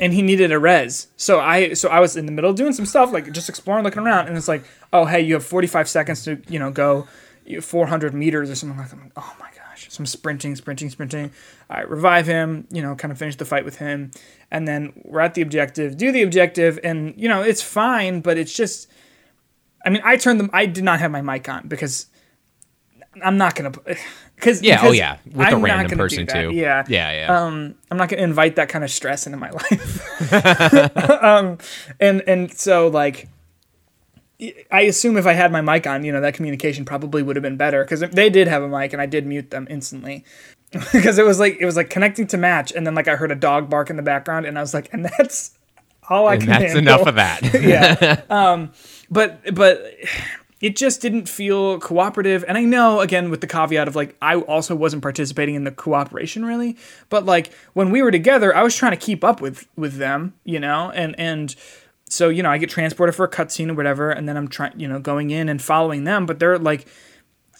[0.00, 1.08] and he needed a res.
[1.16, 3.84] So I so I was in the middle of doing some stuff like just exploring,
[3.84, 7.06] looking around, and it's like, oh hey, you have 45 seconds to you know go
[7.60, 8.96] 400 meters or something like that.
[8.96, 11.30] I'm like, oh my gosh, some sprinting, sprinting, sprinting.
[11.70, 14.10] I revive him, you know, kind of finish the fight with him,
[14.50, 18.36] and then we're at the objective, do the objective, and you know it's fine, but
[18.38, 18.88] it's just,
[19.84, 22.06] I mean, I turned them, I did not have my mic on because.
[23.24, 23.72] I'm not gonna,
[24.34, 24.80] because Yeah.
[24.82, 25.16] Oh yeah.
[25.24, 26.50] With a I'm not random person too.
[26.52, 27.12] Yeah, Yeah.
[27.12, 27.44] Yeah.
[27.46, 30.32] um, I'm not going to invite that kind of stress into my life.
[31.22, 31.56] um,
[31.98, 33.30] and and so like,
[34.70, 37.42] I assume if I had my mic on, you know, that communication probably would have
[37.42, 40.24] been better because they did have a mic and I did mute them instantly
[40.92, 43.32] because it was like it was like connecting to match and then like I heard
[43.32, 45.52] a dog bark in the background and I was like, and that's
[46.08, 46.50] all I and can.
[46.50, 46.94] that's handle.
[46.94, 47.40] enough of that.
[47.62, 48.22] yeah.
[48.30, 48.72] Um,
[49.10, 49.94] but but
[50.60, 52.44] it just didn't feel cooperative.
[52.46, 55.70] And I know again with the caveat of like I also wasn't participating in the
[55.70, 56.76] cooperation really.
[57.08, 60.34] But like when we were together, I was trying to keep up with with them,
[60.44, 61.54] you know, and and
[62.08, 64.78] so you know I get transported for a cutscene or whatever, and then I'm trying
[64.78, 66.86] you know going in and following them, but they're like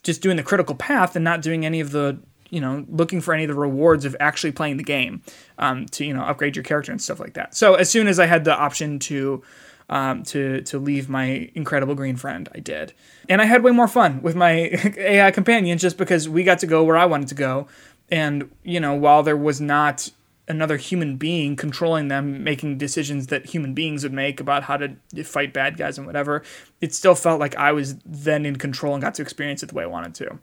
[0.02, 2.18] just doing the critical path and not doing any of the
[2.50, 5.22] you know looking for any of the rewards of actually playing the game
[5.58, 7.54] um, to you know upgrade your character and stuff like that.
[7.54, 9.42] So as soon as i had the option to
[9.88, 12.92] um, to to leave my incredible green friend i did.
[13.28, 16.66] And i had way more fun with my ai companion just because we got to
[16.66, 17.66] go where i wanted to go.
[18.08, 20.10] And you know while there was not
[20.48, 24.96] another human being controlling them making decisions that human beings would make about how to
[25.24, 26.42] fight bad guys and whatever
[26.80, 29.74] it still felt like i was then in control and got to experience it the
[29.74, 30.38] way i wanted to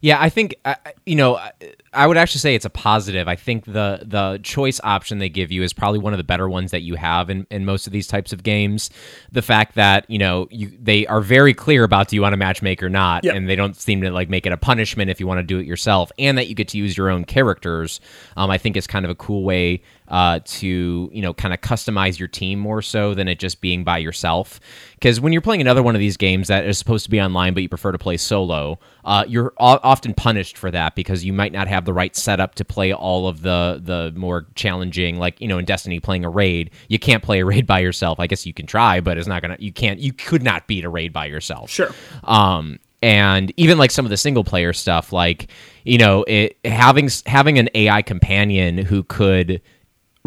[0.00, 0.74] Yeah, I think uh,
[1.06, 1.36] you know.
[1.36, 1.52] I-
[1.94, 3.28] I would actually say it's a positive.
[3.28, 6.46] I think the the choice option they give you is probably one of the better
[6.48, 8.90] ones that you have in, in most of these types of games.
[9.32, 12.38] The fact that you know you they are very clear about do you want to
[12.38, 13.34] matchmake or not, Yep.
[13.34, 15.58] and they don't seem to like make it a punishment if you want to do
[15.58, 18.00] it yourself, and that you get to use your own characters.
[18.36, 21.60] Um, I think is kind of a cool way uh, to you know kind of
[21.60, 24.60] customize your team more so than it just being by yourself.
[24.94, 27.54] Because when you're playing another one of these games that is supposed to be online,
[27.54, 31.32] but you prefer to play solo, uh, you're o- often punished for that because you
[31.32, 35.40] might not have the right setup to play all of the the more challenging, like
[35.40, 36.70] you know in Destiny playing a raid.
[36.88, 38.18] You can't play a raid by yourself.
[38.18, 39.56] I guess you can try, but it's not gonna.
[39.58, 40.00] You can't.
[40.00, 41.70] You could not beat a raid by yourself.
[41.70, 41.90] Sure.
[42.24, 45.48] Um, and even like some of the single player stuff, like
[45.84, 49.60] you know, it having having an AI companion who could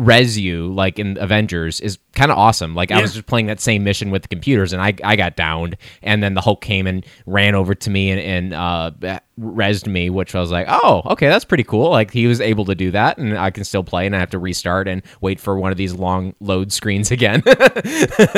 [0.01, 2.73] res you like in Avengers is kind of awesome.
[2.73, 5.35] Like I was just playing that same mission with the computers and I, I got
[5.35, 9.87] downed and then the Hulk came and ran over to me and, and uh resed
[9.87, 11.91] me, which I was like, oh, okay, that's pretty cool.
[11.91, 14.31] Like he was able to do that and I can still play and I have
[14.31, 17.43] to restart and wait for one of these long load screens again.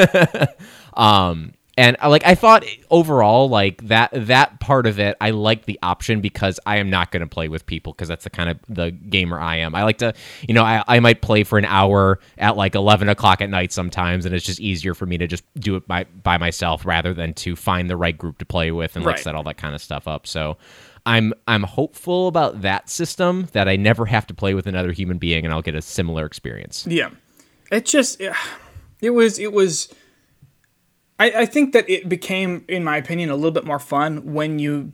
[0.95, 5.65] um and uh, like I thought overall like that that part of it I like
[5.65, 8.49] the option because I am not going to play with people because that's the kind
[8.49, 9.73] of the gamer I am.
[9.73, 10.13] I like to
[10.47, 13.71] you know I, I might play for an hour at like eleven o'clock at night
[13.71, 17.13] sometimes and it's just easier for me to just do it by by myself rather
[17.13, 19.23] than to find the right group to play with and like Right.
[19.23, 20.27] set all that kind of stuff up.
[20.27, 20.57] So
[21.05, 25.17] I'm I'm hopeful about that system that I never have to play with another human
[25.17, 26.85] being and I'll get a similar experience.
[26.87, 27.09] Yeah,
[27.71, 28.21] it just
[29.01, 29.93] it was it was.
[31.23, 34.59] I, I think that it became, in my opinion, a little bit more fun when
[34.59, 34.91] you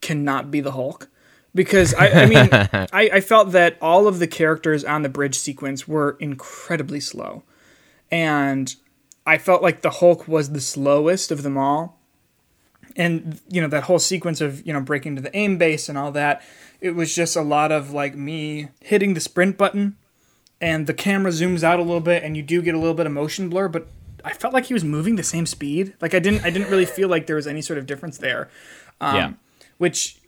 [0.00, 1.10] cannot be the Hulk,
[1.54, 5.38] because I, I mean I, I felt that all of the characters on the bridge
[5.38, 7.42] sequence were incredibly slow,
[8.10, 8.74] and
[9.26, 11.98] I felt like the Hulk was the slowest of them all.
[12.96, 15.98] And you know that whole sequence of you know breaking to the AIM base and
[15.98, 16.42] all that,
[16.80, 19.96] it was just a lot of like me hitting the sprint button.
[20.62, 23.06] And the camera zooms out a little bit and you do get a little bit
[23.06, 23.86] of motion blur but
[24.24, 26.86] i felt like he was moving the same speed like i didn't i didn't really
[26.86, 28.48] feel like there was any sort of difference there
[29.00, 29.32] um, yeah.
[29.78, 30.20] which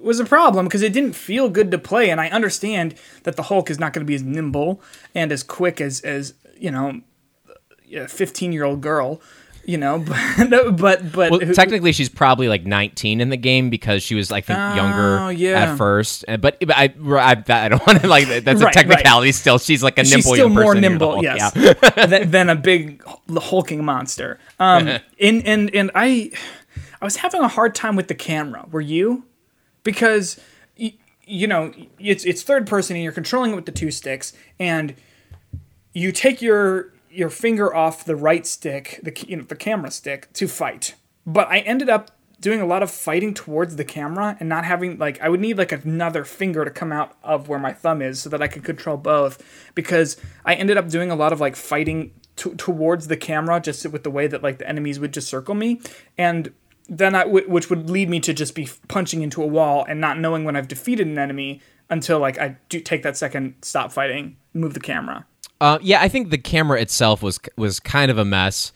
[0.00, 3.44] was a problem because it didn't feel good to play and i understand that the
[3.44, 4.80] hulk is not going to be as nimble
[5.14, 7.00] and as quick as as you know
[7.94, 9.20] a 15 year old girl
[9.64, 9.98] you know
[10.48, 14.14] but but but Well, who- technically, she's probably like 19 in the game because she
[14.14, 15.72] was, I think, younger Oh, yeah.
[15.72, 16.24] at first.
[16.28, 18.26] Uh, But, but I, I, I don't want to like.
[18.44, 19.32] That's a Right, technicality.
[19.32, 20.80] Still, she's like a she's nimble still more person.
[20.80, 21.72] Nimble, yes, yeah.
[22.06, 23.02] than, than a big
[23.36, 24.38] hulking monster.
[24.58, 24.88] Um,
[25.20, 26.30] and and and I,
[27.00, 28.66] I was having a hard time with the camera.
[28.70, 29.24] Were you?
[29.84, 30.40] Because
[30.78, 30.94] y-
[31.26, 34.94] you know it's it's third person and you're controlling it with the two sticks, and
[35.92, 40.32] you take your your finger off the right stick, the you know the camera stick,
[40.34, 40.94] to fight.
[41.26, 42.10] But I ended up
[42.42, 45.56] doing a lot of fighting towards the camera and not having like I would need
[45.56, 48.64] like another finger to come out of where my thumb is so that I could
[48.64, 49.40] control both
[49.76, 53.86] because I ended up doing a lot of like fighting t- towards the camera just
[53.88, 55.80] with the way that like the enemies would just circle me
[56.18, 56.52] and
[56.88, 60.00] then I w- which would lead me to just be punching into a wall and
[60.00, 63.92] not knowing when I've defeated an enemy until like I do take that second stop
[63.92, 65.26] fighting move the camera.
[65.62, 68.72] Uh, yeah, I think the camera itself was was kind of a mess.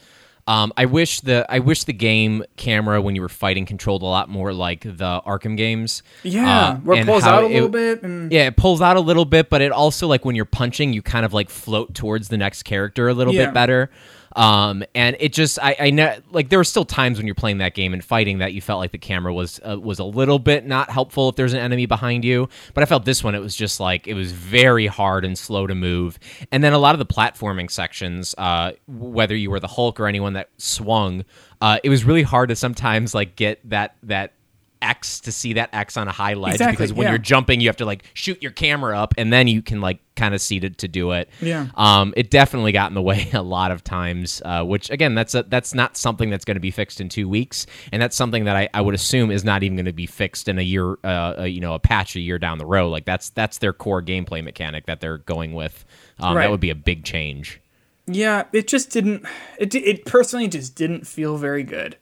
[0.49, 4.07] Um, I wish the I wish the game camera when you were fighting controlled a
[4.07, 6.05] lot more like the Arkham games.
[6.23, 8.97] Yeah, Uh, where it pulls out a it- little bit and Yeah, it pulls out
[8.97, 11.95] a little bit, but it also like when you're punching, you kind of like float
[11.95, 13.47] towards the next character a little Yeah.
[13.47, 13.91] bit better.
[14.37, 17.59] Um, and it just I I know like there were still times when you're playing
[17.59, 20.39] that game and fighting that you felt like the camera was uh, was a little
[20.39, 22.49] bit not helpful if there's an enemy behind you.
[22.75, 25.67] But I felt this one it was just like it was very hard and slow
[25.67, 26.19] to move.
[26.53, 30.07] And then a lot of the platforming sections, uh, whether you were the Hulk or
[30.07, 31.25] anyone that swung,
[31.63, 34.35] uh, it was really hard to sometimes like get that that
[34.83, 37.11] X to see that X on a high ledge Exactly, because when yeah.
[37.11, 39.99] you're jumping, you have to like shoot your camera up and then you can like
[40.15, 41.29] kind of see to, to do it.
[41.41, 41.69] Yeah.
[41.75, 45.35] Um, it definitely got in the way a lot of times, uh, which again, that's
[45.35, 48.45] a, that's not something that's going to be fixed in two weeks, and that's something
[48.45, 50.97] that I, I would assume is not even going to be fixed in a year,
[51.05, 52.89] uh, a, you know, a patch a year down the road.
[52.89, 55.85] Like that's that's their core gameplay mechanic that they're going with.
[56.19, 56.43] Um, Right.
[56.43, 57.61] That would be a big change.
[58.07, 59.27] Yeah, it just didn't.
[59.59, 61.97] It it personally just didn't feel very good.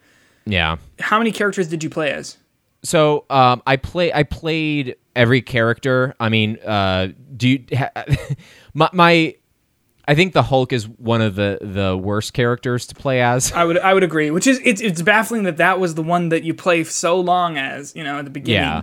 [0.44, 0.76] Yeah.
[1.00, 2.36] How many characters did you play as?
[2.84, 4.12] So um, I play.
[4.12, 6.14] I played every character.
[6.20, 7.90] I mean, uh, do you, ha,
[8.74, 9.36] my, my?
[10.06, 13.52] I think the Hulk is one of the the worst characters to play as.
[13.52, 14.30] I would I would agree.
[14.30, 17.56] Which is it's it's baffling that that was the one that you play so long
[17.56, 18.60] as you know at the beginning.
[18.60, 18.82] Yeah.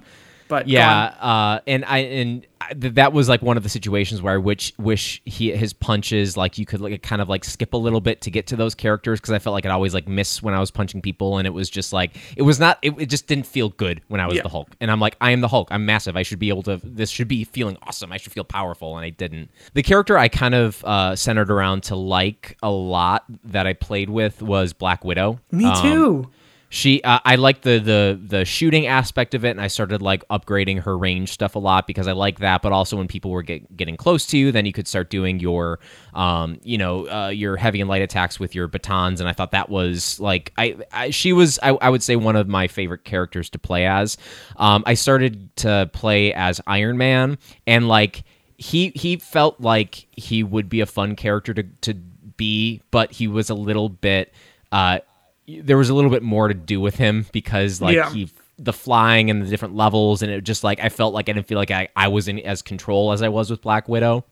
[0.51, 4.21] But Yeah, uh, and I and I, th- that was like one of the situations
[4.21, 7.73] where I wish wish he his punches like you could like kind of like skip
[7.73, 10.09] a little bit to get to those characters because I felt like I'd always like
[10.09, 12.93] miss when I was punching people and it was just like it was not it,
[12.99, 14.41] it just didn't feel good when I was Yeah.
[14.43, 14.75] the Hulk.
[14.81, 15.69] And I'm like I am the Hulk.
[15.71, 16.17] I'm massive.
[16.17, 18.11] I should be able to this should be feeling awesome.
[18.11, 18.97] I should feel powerful.
[18.97, 19.49] And I didn't.
[19.73, 24.09] The character I kind of uh, centered around to like a lot that I played
[24.09, 25.39] with was Black Widow.
[25.49, 26.31] Me Um, too.
[26.71, 30.25] She uh, i like the the the shooting aspect of it and i started like
[30.29, 33.43] upgrading her range stuff a lot because i like that but also when people were
[33.43, 35.79] get, getting close to you then you could start doing your
[36.13, 39.51] um you know uh, your heavy and light attacks with your batons and i thought
[39.51, 43.03] that was like i, I she was I, I would say one of my favorite
[43.03, 44.17] characters to play as.
[44.55, 48.23] Um i started to play as iron man and like
[48.57, 51.95] he he felt like he would be a fun character to to
[52.37, 54.33] be but he was a little bit
[54.71, 54.99] uh
[55.47, 58.11] there was a little bit more to do with him because like Yeah.
[58.11, 61.33] he the flying and the different levels and it just like I felt like I
[61.33, 64.23] didn't feel like I, I was in as control as I was with Black Widow.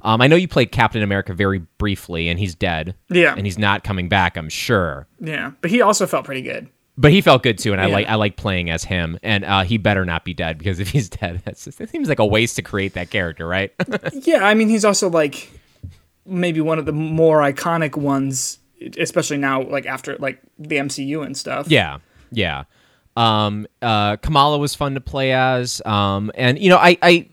[0.00, 2.94] Um, I know you played Captain America very briefly and he's dead.
[3.10, 3.34] Yeah.
[3.36, 5.06] And he's not coming back, I'm sure.
[5.20, 6.68] Yeah, but he also felt pretty good.
[6.96, 7.92] But he felt good too, and I Yeah.
[7.94, 9.18] like I like playing as him.
[9.22, 12.08] And uh, he better not be dead because if he's dead, that's just, it seems
[12.08, 13.72] like a waste to create that character, right?
[14.22, 15.50] Yeah, I mean he's also like
[16.24, 18.58] maybe one of the more iconic ones,
[18.98, 21.68] especially now like after like the MCU and stuff.
[21.68, 21.98] Yeah,
[22.30, 22.64] yeah.
[23.16, 27.28] Um, uh, Kamala was fun to play as, um, and you know, I, I,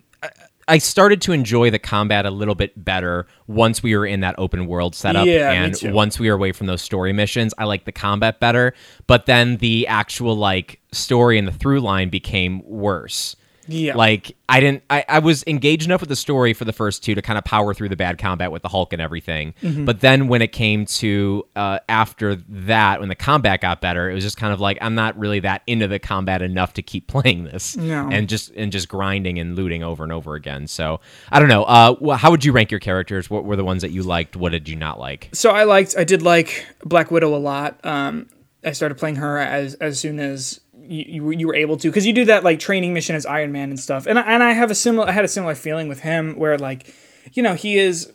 [0.68, 4.34] I started to enjoy the combat a little bit better once we were in that
[4.40, 7.54] open world setup, Yeah, and once we were away from those story missions.
[7.60, 8.74] I liked the combat better,
[9.06, 13.36] but then the actual like story and the through line became worse.
[13.68, 13.96] Yeah.
[13.96, 17.16] Like I didn't I, I was engaged enough with the story for the first two
[17.16, 19.54] to kind of power through the bad combat with the Hulk and everything.
[19.62, 19.86] Mm-hmm.
[19.86, 24.14] But then when it came to uh, after that, when the combat got better, it
[24.14, 27.08] was just kind of like I'm not really that into the combat enough to keep
[27.16, 27.76] playing this.
[27.76, 28.10] No.
[28.12, 30.68] And just and just grinding and looting over and over again.
[30.68, 31.00] So
[31.32, 31.64] I don't know.
[31.64, 33.30] Uh how would you rank your characters?
[33.30, 34.36] What were the ones that you liked?
[34.36, 35.30] What did you not like?
[35.34, 37.80] so I liked I did like Black Widow a lot.
[37.86, 38.28] Um,
[38.64, 42.14] I started playing her as as soon as you you, were- able to because you
[42.14, 44.06] do that like training mission as Iron Man and stuff.
[44.08, 46.58] And I, and I have a similar I had a similar feeling with him where
[46.58, 46.94] like
[47.34, 48.12] you know he is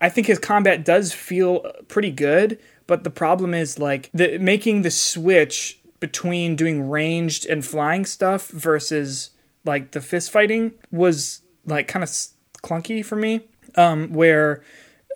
[0.00, 4.82] I think his combat does feel pretty good, but the problem is like the making
[4.82, 9.30] the switch between doing ranged and flying stuff versus
[9.64, 12.10] like the fist fighting was like kind of
[12.62, 13.40] clunky for me.
[13.76, 14.62] Um, where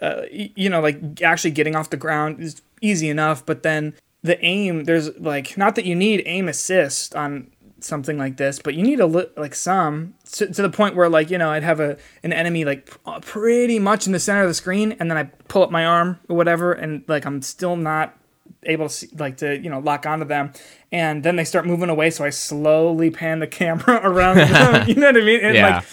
[0.00, 4.42] uh, you know like actually getting off the ground is easy enough, but then the
[4.44, 7.50] aim there's like not that you need aim assist on
[7.80, 11.08] something like this, but you need a li- like some to, to the point where
[11.08, 14.18] like you know I'd have a an enemy like p- uh, pretty much in the
[14.18, 17.24] center of the screen, and then I pull up my arm or whatever, and like
[17.24, 18.16] I'm still not
[18.64, 20.52] able to see, like to you know lock onto them,
[20.90, 22.10] and then they start moving away.
[22.10, 24.84] So I slowly pan the camera around them.
[24.88, 25.40] you know what I mean?
[25.44, 25.76] And Yeah.
[25.76, 25.84] like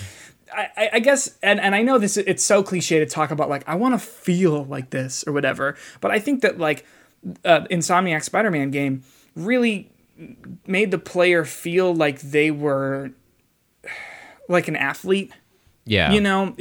[0.77, 3.67] I, I guess, and, and I know this, it's so cliche to talk about, like,
[3.67, 6.85] I want to feel like this or whatever, but I think that, like,
[7.43, 9.03] uh, Insomniac Spider Man game
[9.35, 9.91] really
[10.65, 13.11] made the player feel like they were
[14.47, 15.31] like an athlete
[15.85, 16.11] Yeah.
[16.13, 16.55] you know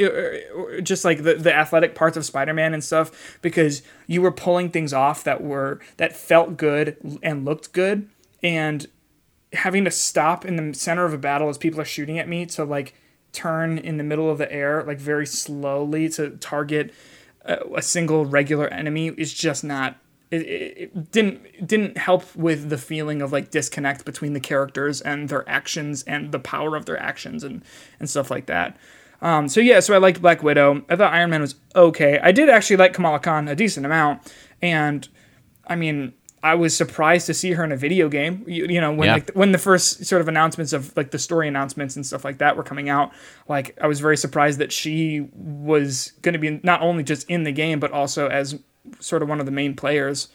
[0.83, 4.93] just like the, the athletic parts of spider-man and stuff because you were pulling things
[4.93, 8.09] off that were that felt good and looked good
[8.43, 8.87] and
[9.53, 12.45] having to stop in the center of a battle as people are shooting at me
[12.47, 12.95] to like
[13.33, 16.93] turn in the middle of the air like very slowly to target
[17.45, 19.97] a, a single regular enemy is just not
[20.43, 25.01] it, it, didn't it didn't help with the feeling of like disconnect between the characters
[25.01, 27.63] and their actions and the power of their actions and
[28.01, 28.77] and stuff like that.
[29.23, 30.85] Um, so yeah, so I liked Black Widow.
[30.89, 32.19] I thought Iron Man was okay.
[32.23, 34.21] I did actually like Kamala Khan a decent amount,
[34.61, 35.09] and
[35.67, 36.13] I mean,
[36.43, 38.45] I was surprised to see her in a video game.
[38.47, 39.15] You, you know, when Yeah.
[39.15, 42.37] like when the first sort of announcements of like the story announcements and stuff like
[42.39, 43.13] that were coming out,
[43.49, 47.45] like I was very surprised that she was going to be not only just in
[47.45, 48.61] the game but also as
[49.01, 50.29] sort of one of the main players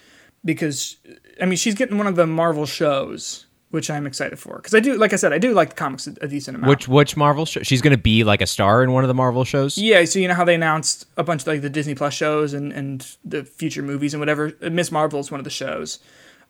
[0.43, 0.97] because
[1.41, 4.79] I mean, she's getting one of the Marvel shows, which I'm excited for because I
[4.79, 6.69] do like I said, I do like the comics a, a decent amount.
[6.69, 7.61] Which which Marvel show?
[7.63, 9.77] She's going to be like a star in one of the Marvel shows.
[9.77, 12.53] Yeah, so you know how they announced a bunch of like the Disney Plus shows
[12.53, 14.53] and, and the future movies and whatever.
[14.61, 15.99] Uh, Miss Marvel is one of the shows,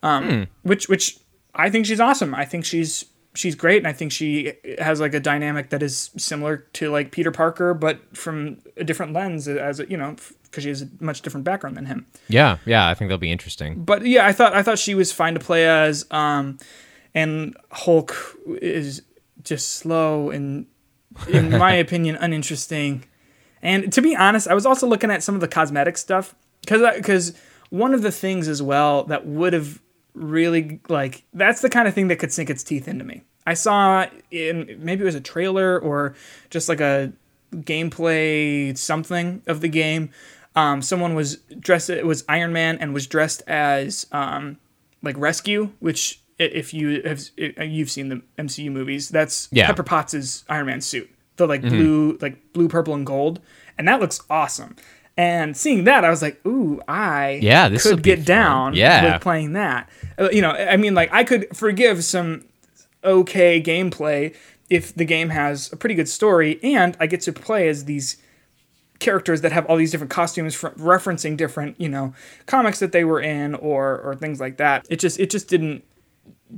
[0.04, 1.20] um, which which
[1.56, 2.36] I think she's awesome.
[2.36, 6.12] I think she's she's great, and I think she has like a dynamic that is
[6.18, 10.16] similar to like Peter Parker, but from a different lens, as a, you know,
[10.50, 12.06] because she has a much different background than him.
[12.28, 12.88] Yeah, yeah.
[12.88, 13.84] I think they'll be interesting.
[13.84, 16.58] But yeah, I thought I thought she was fine to play as, um,
[17.14, 18.16] and Hulk
[18.62, 19.02] is
[19.44, 20.66] just slow and,
[21.28, 23.06] in my opinion, uninteresting.
[23.62, 26.96] And to be honest, I was also looking at some of the cosmetic stuff because
[26.96, 27.34] because
[27.70, 29.82] one of the things as well that would have
[30.14, 33.24] really like that's the kind of thing that could sink its teeth into me.
[33.46, 36.16] I saw in maybe it was a trailer or
[36.50, 37.14] just like a
[37.56, 40.10] gameplay something of the game.
[40.60, 41.90] Um, someone was dressed.
[41.90, 44.58] It was Iron Man and was dressed as um,
[45.02, 49.68] like Rescue, which if you have you've seen the MCU movies, that's Yeah.
[49.68, 53.40] Pepper Potts' Iron Man suit, the like blue, like blue, purple, and gold,
[53.78, 54.76] and that looks awesome.
[55.18, 59.14] And seeing that, I was like, "Ooh, I Yeah, this could get down Yeah.
[59.14, 62.46] with playing that." Uh, You know, I mean, like I could forgive some
[63.04, 64.36] okay gameplay
[64.70, 68.18] if the game has a pretty good story and I get to play as these
[69.00, 72.14] characters that have all these different costumes fr- referencing different, you know,
[72.46, 74.86] comics that they were in or or things like that.
[74.90, 75.84] It just it just didn't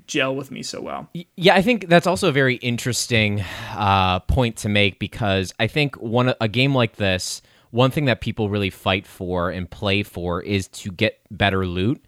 [0.08, 1.10] gel with me so well.
[1.36, 3.44] Yeah, I think that's also a very interesting
[3.76, 8.22] uh, point to make because I think one a game like this, one thing that
[8.22, 12.04] people really fight for and play for is to get better loot.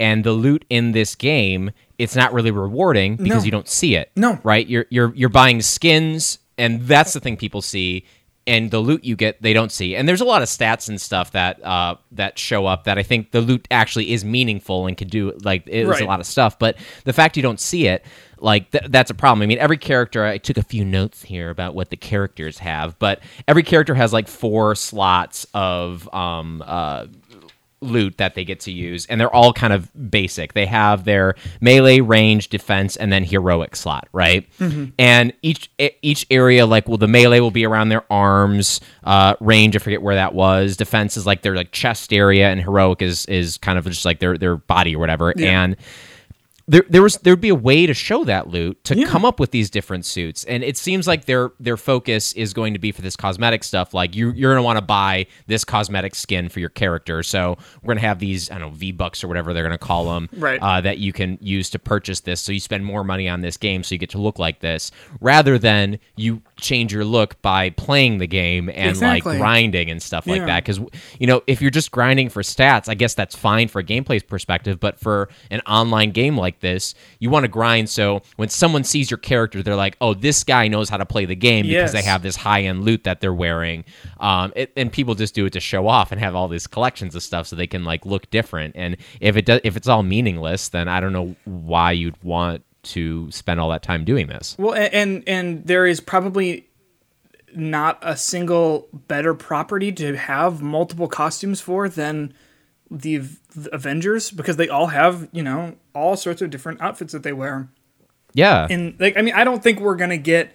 [0.00, 3.44] And the loot in this game, it's not really rewarding because No.
[3.44, 4.12] you don't see it.
[4.14, 4.38] No.
[4.44, 4.64] right?
[4.66, 8.04] You're you're you're buying skins, and that's the thing people see.
[8.48, 9.94] And the loot you get, they don't see.
[9.94, 13.02] And there's a lot of stats and stuff that uh, that show up that I
[13.02, 16.26] think the loot actually is meaningful and can do like it was a lot of
[16.26, 16.58] stuff.
[16.58, 18.04] But the fact you don't see it,
[18.40, 19.42] like th- that's a problem.
[19.42, 20.24] I mean, every character.
[20.24, 24.12] I took a few notes here about what the characters have, but every character has
[24.12, 27.06] like four slots of um uh
[27.80, 30.52] loot that they get to use and they're all kind of basic.
[30.52, 34.48] They have their melee range defense and then heroic slot right?
[34.98, 35.70] And each
[36.02, 40.02] each area like well the melee will be around their arms uh range i forget
[40.02, 40.76] where that was.
[40.76, 44.18] Defense is like their like chest area and heroic is is kind of just like
[44.20, 45.32] their their body or whatever.
[45.38, 45.76] And
[46.70, 49.50] there there was there'd be a way to show that loot to come up with
[49.50, 53.00] these different suits and it seems like their their focus is going to be for
[53.02, 56.60] this cosmetic stuff like you you're going to want to buy this cosmetic skin for
[56.60, 59.52] your character so we're going to have these I don't know V bucks or whatever
[59.54, 60.60] they're going to call them Right.
[60.62, 63.56] uh, that you can use to purchase this so you spend more money on this
[63.56, 64.90] game so you get to look like this
[65.20, 69.32] rather than you change your look by playing the game and Exactly.
[69.32, 70.46] like grinding and stuff like Yeah.
[70.46, 70.80] that because
[71.18, 74.24] you know if you're just grinding for stats i guess that's fine for a gameplay
[74.26, 78.84] perspective but for an online game like this you want to grind so when someone
[78.84, 81.92] sees your character they're like oh this guy knows how to play the game because
[81.92, 83.84] they have this high-end loot that they're wearing.
[84.20, 87.14] Um, it, and people just do it to show off and have all these collections
[87.14, 90.02] of stuff so they can like look different and if it does if it's all
[90.02, 94.56] meaningless then i don't know why you'd want to spend all that time doing this.
[94.58, 96.66] Well, and and there is probably
[97.54, 102.32] not a single better property to have multiple costumes for than
[102.90, 103.22] the,
[103.64, 107.32] the Avengers because they all have you know all sorts of different outfits that they
[107.32, 107.68] wear.
[108.32, 110.54] yeah And like, I mean, I don't think we're gonna get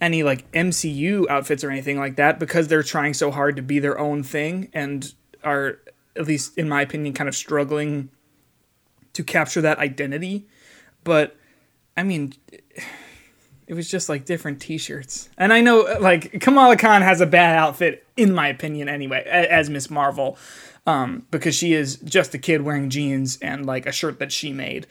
[0.00, 3.78] any like MCU outfits or anything like that because they're trying so hard to be
[3.78, 5.78] their own thing and are
[6.16, 8.10] at least in my opinion kind of struggling
[9.14, 10.46] to capture that identity.
[11.04, 11.36] But
[11.96, 12.34] I mean,
[13.66, 15.30] it was just like different T-shirts.
[15.38, 19.70] And I know like Kamala Khan has a bad outfit in my opinion anyway as
[19.70, 20.36] Miss Marvel.
[20.86, 24.52] Um, because she is just a kid wearing jeans and like a shirt that she
[24.52, 24.86] made,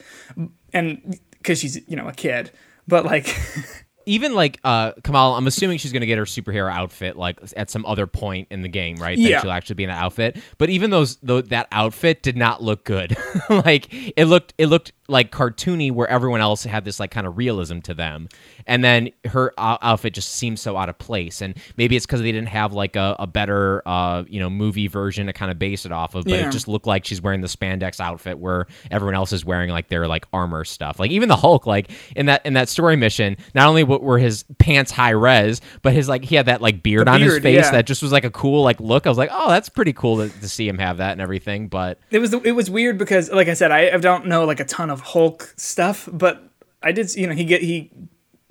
[0.73, 2.51] and because she's you know a kid,
[2.87, 3.37] but like
[4.05, 7.85] even like uh Kamal, I'm assuming she's gonna get her superhero outfit like at some
[7.85, 9.17] other point in the game, right?
[9.17, 9.37] Yeah.
[9.37, 10.37] That she'll actually be in that outfit.
[10.57, 13.15] But even those though that outfit did not look good.
[13.49, 17.37] like it looked it looked like cartoony where everyone else had this like kind of
[17.37, 18.29] realism to them
[18.67, 22.21] and then her uh, outfit just seems so out of place and maybe it's because
[22.21, 25.59] they didn't have like a, a better uh, you know movie version to kind of
[25.59, 26.47] base it off of but Yeah.
[26.47, 29.89] it just looked like she's wearing the spandex outfit where everyone else is wearing like
[29.89, 33.35] their like armor stuff like even the hulk like in that in that story mission
[33.53, 37.09] not only were his pants high res but his like he had that like beard
[37.09, 37.71] on his face yeah.
[37.71, 40.17] that just was like a cool like look i was like oh that's pretty cool
[40.17, 43.29] to, to see him have that and everything but it was it was weird because
[43.31, 46.43] like I said I, I don't know like a ton of Hulk stuff, but
[46.81, 47.91] I did you know he get he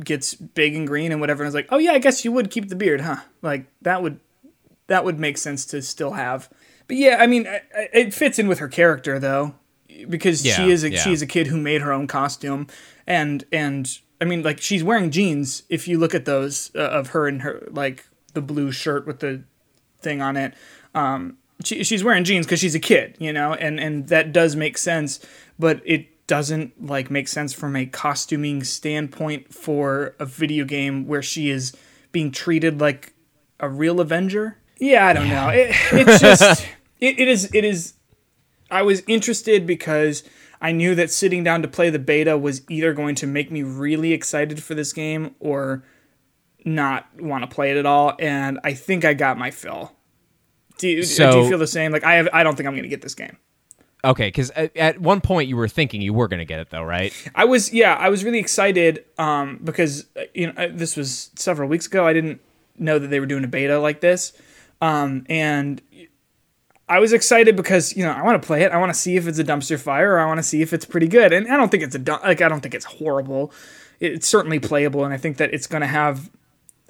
[0.02, 2.32] gets big and green and whatever and I was like oh yeah I guess you
[2.32, 3.16] would keep the beard huh?
[3.40, 4.18] Like that would
[4.88, 6.48] that would make sense to still have.
[6.88, 9.54] But yeah I mean I, I, it fits in with her character though
[10.08, 10.98] because Yeah, she is a yeah.
[10.98, 12.66] she is a kid who made her own costume
[13.06, 17.08] and and I mean like she's wearing jeans if you look at those uh, of
[17.10, 19.44] her and her like the blue shirt with the
[20.00, 20.54] thing on it.
[20.94, 24.56] Um she, she's wearing jeans because she's a kid you know and and that does
[24.56, 25.20] make sense
[25.60, 31.20] but it doesn't like make sense from a costuming standpoint for a video game where
[31.20, 31.76] she is
[32.10, 33.12] being treated like
[33.60, 34.56] a real avenger?
[34.78, 35.50] Yeah i don't know.
[35.50, 36.66] It, it's just
[37.00, 37.92] it, it is it is
[38.70, 40.22] i was interested because
[40.62, 43.62] i knew that sitting down to play the beta was either going to make me
[43.62, 45.84] really excited for this game or
[46.64, 49.92] not want to play it at all and i think i got my fill.
[50.78, 51.92] Do you, do you feel the same?
[51.92, 53.36] Like i have i don't think i'm going to get this game
[54.04, 56.70] okay because at, at one point you were thinking you were going to get it
[56.70, 60.68] though right I was yeah, I was really excited um, because uh, you know uh,
[60.70, 62.06] this was several weeks ago.
[62.06, 62.40] I didn't
[62.78, 64.32] know that they were doing a beta like this,
[64.80, 65.80] um, and
[66.88, 68.72] I was excited because you know I want to play it.
[68.72, 70.72] I want to see if it's a dumpster fire, or I want to see if
[70.72, 71.32] it's pretty good.
[71.32, 73.52] And I don't think it's a like I don't think it's horrible.
[74.00, 76.30] It's certainly playable, and I think that it's going to have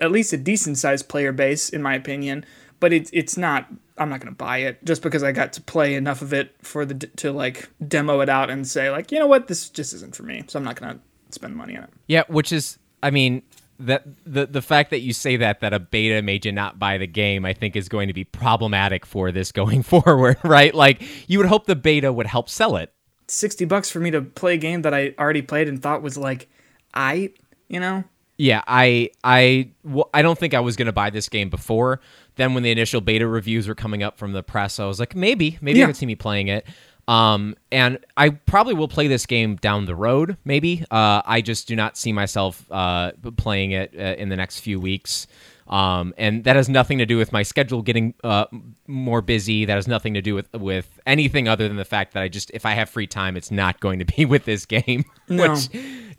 [0.00, 2.44] at least a decent sized player base, in my opinion.
[2.80, 3.68] But it's it's not.
[3.98, 6.54] I'm not going to buy it just because I got to play enough of it
[6.62, 9.92] for the to like demo it out and say like you know what this just
[9.94, 10.44] isn't for me.
[10.48, 11.90] So I'm not going to spend money on it.
[12.06, 13.42] Yeah, which is, I mean,
[13.78, 16.98] that the the fact that you say that that a beta made you not buy
[16.98, 20.74] the game, I think, is going to be problematic for this going forward, right?
[20.74, 22.92] Like you would hope the beta would help sell it.
[23.28, 26.16] Sixty bucks for me to play a game that I already played and thought was
[26.16, 26.48] like,
[26.94, 27.32] I
[27.68, 28.04] you know.
[28.38, 29.70] Yeah, I I
[30.14, 32.00] I don't think I was going to buy this game before.
[32.36, 35.14] Then when the initial beta reviews were coming up from the press, I was like,
[35.14, 35.84] maybe, maybe Yeah.
[35.84, 36.66] I could see me playing it.
[37.08, 40.36] Um, and I probably will play this game down the road.
[40.44, 40.84] Maybe.
[40.90, 44.78] Uh, I just do not see myself uh, playing it uh, in the next few
[44.80, 45.26] weeks.
[45.68, 48.44] Um, and that has nothing to do with my schedule getting uh,
[48.86, 49.64] more busy.
[49.64, 52.50] That has nothing to do with with anything other than the fact that I just,
[52.52, 55.04] if I have free time, it's not going to be with this game.
[55.28, 55.50] No.
[55.52, 55.68] Which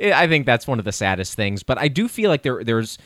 [0.01, 1.61] I think that's one of the saddest things.
[1.64, 2.97] But I do feel like there there's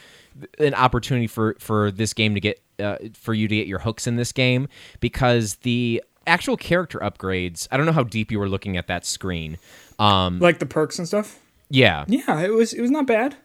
[0.59, 4.07] an opportunity for for this game to get uh, for you to get your hooks
[4.07, 4.67] in this game
[4.99, 7.67] because the actual character upgrades.
[7.71, 9.57] I don't know how deep you were looking at that screen.
[9.97, 11.39] Um, like the perks and stuff.
[11.69, 13.35] yeah, Yeah, it was it was not bad.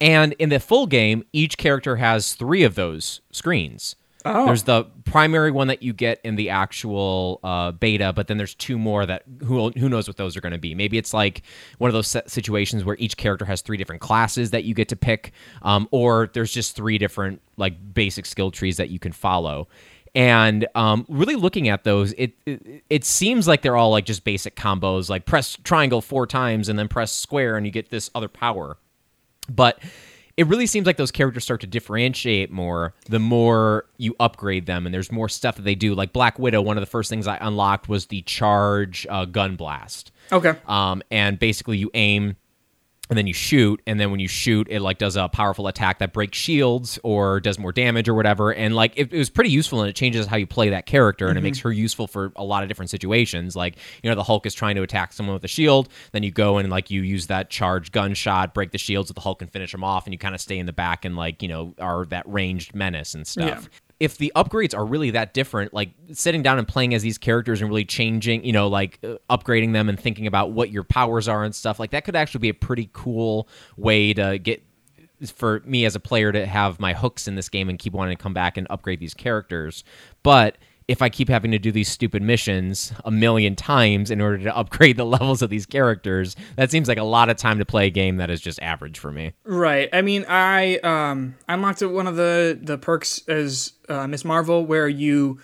[0.00, 3.96] and in the full game, each character has three of those screens.
[4.30, 4.44] Oh.
[4.44, 8.54] There's the primary one that you get in the actual uh, beta, but then there's
[8.54, 10.74] two more that who who knows what those are going to be.
[10.74, 11.42] Maybe it's like
[11.78, 14.96] one of those situations where each character has three different classes that you get to
[14.96, 19.68] pick, um, or there's just three different like basic skill trees that you can follow.
[20.14, 24.24] And um, really looking at those, it, it it seems like they're all like just
[24.24, 28.10] basic combos, like press triangle four times and then press square and you get this
[28.14, 28.76] other power
[29.48, 29.78] but
[30.38, 34.86] it really seems like those characters start to differentiate more the more you upgrade them
[34.86, 37.26] and there's more stuff that they do like black widow one of the first things
[37.26, 40.54] i unlocked was the charge uh, gun blast Okay.
[40.66, 42.36] um, and basically you aim
[43.08, 45.98] and then you shoot and then when you shoot it like does a powerful attack
[45.98, 48.52] that breaks shields or does more damage or whatever.
[48.52, 51.28] And like it, it was pretty useful and it changes how you play that character
[51.28, 51.68] and it makes mm-hmm.
[51.68, 53.56] her useful for a lot of different situations.
[53.56, 56.30] Like you know the hulk is trying to attack someone with a shield then you
[56.30, 59.50] go and like you use that charge gunshot break the shields with the hulk and
[59.50, 61.74] finish them off and you kind of stay in the back and like you know
[61.78, 63.62] are that ranged menace and stuff.
[63.62, 63.78] Yeah.
[64.00, 67.60] If the upgrades are really that different, like sitting down and playing as these characters
[67.60, 71.26] and really changing, you know, like uh, upgrading them and thinking about what your powers
[71.26, 74.62] are and stuff, like that could actually be a pretty cool way to get
[75.34, 78.16] for me as a player to have my hooks in this game and keep wanting
[78.16, 79.82] to come back and upgrade these characters.
[80.22, 80.58] But
[80.88, 84.56] if I keep having to do these stupid missions a million times in order to
[84.56, 87.86] upgrade the levels of these characters, that seems like a lot of time to play
[87.86, 89.32] a game that is just average for me.
[89.44, 89.90] Right.
[89.92, 94.88] I mean, I um unlocked one of the the perks as uh, Miss Marvel where
[94.88, 95.38] you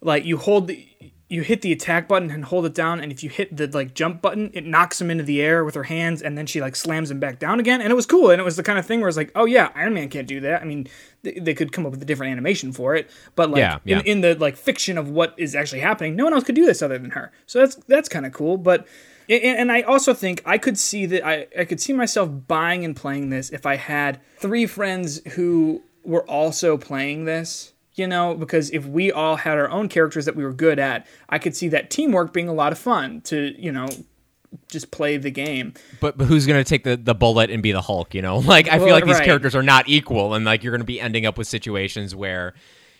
[0.00, 0.88] like you hold the
[1.28, 3.94] you hit the attack button and hold it down and if you hit the like
[3.94, 6.74] jump button it knocks him into the air with her hands and then she like
[6.74, 8.86] slams him back down again and it was cool and it was the kind of
[8.86, 10.86] thing where it's like oh yeah iron man can't do that i mean
[11.22, 13.98] they, they could come up with a different animation for it but like Yeah, yeah.
[14.00, 16.64] In, in the like fiction of what is actually happening no one else could do
[16.64, 18.86] this other than her so that's that's kind of cool but
[19.28, 22.84] and, and I also think I could see that I, I could see myself buying
[22.84, 28.34] and playing this if I had three friends who were also playing this you know,
[28.34, 31.56] because if we all had our own characters that we were good at, I could
[31.56, 33.88] see that teamwork being a lot of fun to, you know,
[34.68, 35.74] just play the game.
[36.00, 38.38] But, but who's going to take the, the bullet and be the Hulk, you know?
[38.48, 39.24] Like, I feel like these right.
[39.24, 42.54] characters are not equal, and like you're going to be ending up with situations where,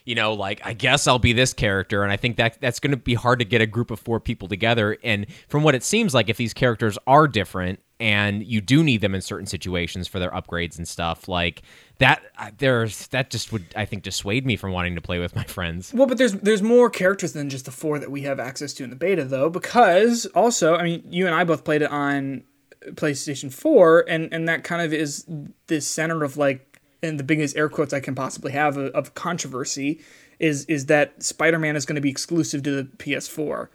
[0.04, 2.90] you know, like I guess I'll be this character, and I think that that's going
[2.90, 4.98] to be hard to get a group of four people together.
[5.02, 9.00] And from what it seems like, if these characters are different and you do need
[9.00, 11.62] them in certain situations for their upgrades and stuff, like
[11.98, 15.34] that, uh, there's that just would I think dissuade me from wanting to play with
[15.34, 15.92] my friends.
[15.92, 18.84] Well, but there's there's more characters than just the four that we have access to
[18.84, 22.44] in the beta, though, because also, I mean, you and I both played it on
[22.86, 25.26] PlayStation 4, and and that kind of is
[25.66, 29.14] the center of like, and the biggest air quotes I can possibly have of, of
[29.14, 30.00] controversy
[30.38, 33.68] is is that Spider-Man is going to be exclusive to the PS4,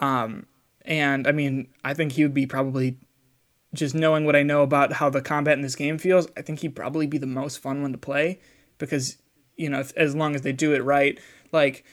[0.00, 0.46] um,
[0.86, 2.96] and I mean, I think he would be probably
[3.76, 6.60] just knowing what I know about how the combat in this game feels, I think
[6.60, 8.40] he'd probably be the most fun one to play
[8.78, 9.16] because
[9.56, 11.18] you know, as long as they do it right,
[11.52, 11.84] like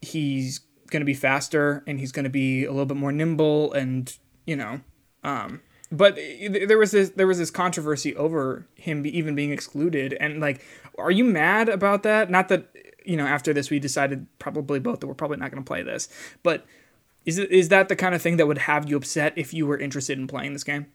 [0.00, 0.60] he's
[0.90, 4.16] going to be faster and he's going to be a little bit more nimble and
[4.46, 4.80] you know,
[5.24, 5.60] um,
[5.90, 10.62] but there was this there was this controversy over him even being excluded and like,
[10.98, 12.30] are you mad about that?
[12.30, 12.68] Not that
[13.04, 15.82] you know after this we decided probably both that we're probably not going to play
[15.82, 16.08] this,
[16.42, 16.66] but
[17.24, 19.78] is is that the kind of thing that would have you upset if you were
[19.78, 20.86] interested in playing this game?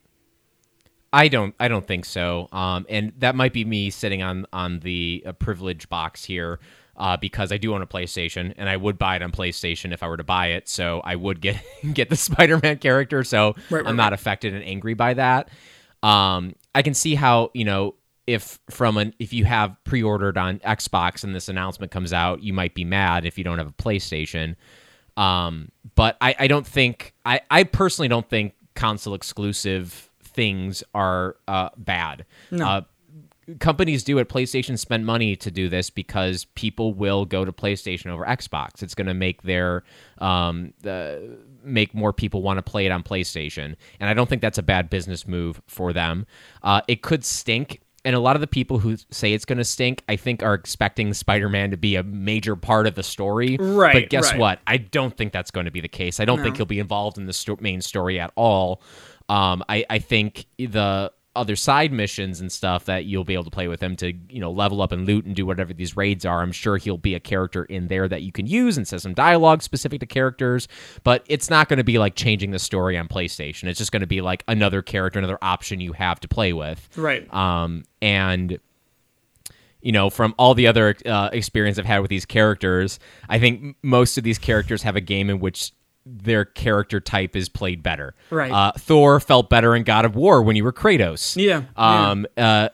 [1.13, 1.53] I don't.
[1.59, 2.49] I don't think so.
[2.51, 6.59] Um, and that might be me sitting on on the uh, privilege box here,
[6.97, 10.01] uh, because I do own a PlayStation, and I would buy it on PlayStation if
[10.01, 10.67] I were to buy it.
[10.67, 11.61] So I would get
[11.93, 13.23] get the Spider-Man character.
[13.23, 15.49] So Right, right, I'm not affected and angry by that.
[16.01, 17.93] Um, I can see how you know
[18.25, 22.53] if from an if you have pre-ordered on Xbox and this announcement comes out, you
[22.53, 24.55] might be mad if you don't have a PlayStation.
[25.15, 31.35] Um, but I, I don't think I, I personally don't think console exclusive things are
[31.47, 32.25] uh, bad.
[32.51, 32.67] No.
[32.67, 32.81] Uh,
[33.59, 34.29] companies do it.
[34.29, 38.81] PlayStation spend money to do this because people will go to PlayStation over Xbox.
[38.81, 39.83] It's going to make their
[40.19, 44.41] um, the make more people want to play it on PlayStation, and I don't think
[44.41, 46.25] that's a bad business move for them.
[46.61, 47.81] Uh, it could stink.
[48.05, 50.53] And a lot of the people who say it's going to stink, I think, are
[50.53, 53.55] expecting Spider-Man to be a major part of the story.
[53.57, 54.39] Right, But guess right.
[54.39, 54.59] what?
[54.67, 56.19] I don't think that's going to be the case.
[56.19, 58.81] I don't think he'll be involved in the sto- main story at all.
[59.29, 63.49] Um, I, I think the other side missions and stuff that you'll be able to
[63.49, 66.25] play with him to you know level up and loot and do whatever these raids
[66.25, 66.41] are.
[66.41, 69.13] I'm sure he'll be a character in there that you can use and says some
[69.13, 70.67] dialogue specific to characters.
[71.03, 73.63] But it's not going to be like changing the story on PlayStation.
[73.65, 76.87] It's just going to be like another character, another option you have to play with.
[76.95, 77.31] Right.
[77.33, 78.59] Um, and
[79.81, 83.75] you know, from all the other uh, experience I've had with these characters, I think
[83.81, 85.73] most of these characters have a game in which
[86.05, 88.13] their character type is played better.
[88.29, 88.51] Right.
[88.51, 91.35] Uh, Thor felt better in God of War when you were Kratos.
[91.35, 92.25] Yeah, Um.
[92.35, 92.69] Uh.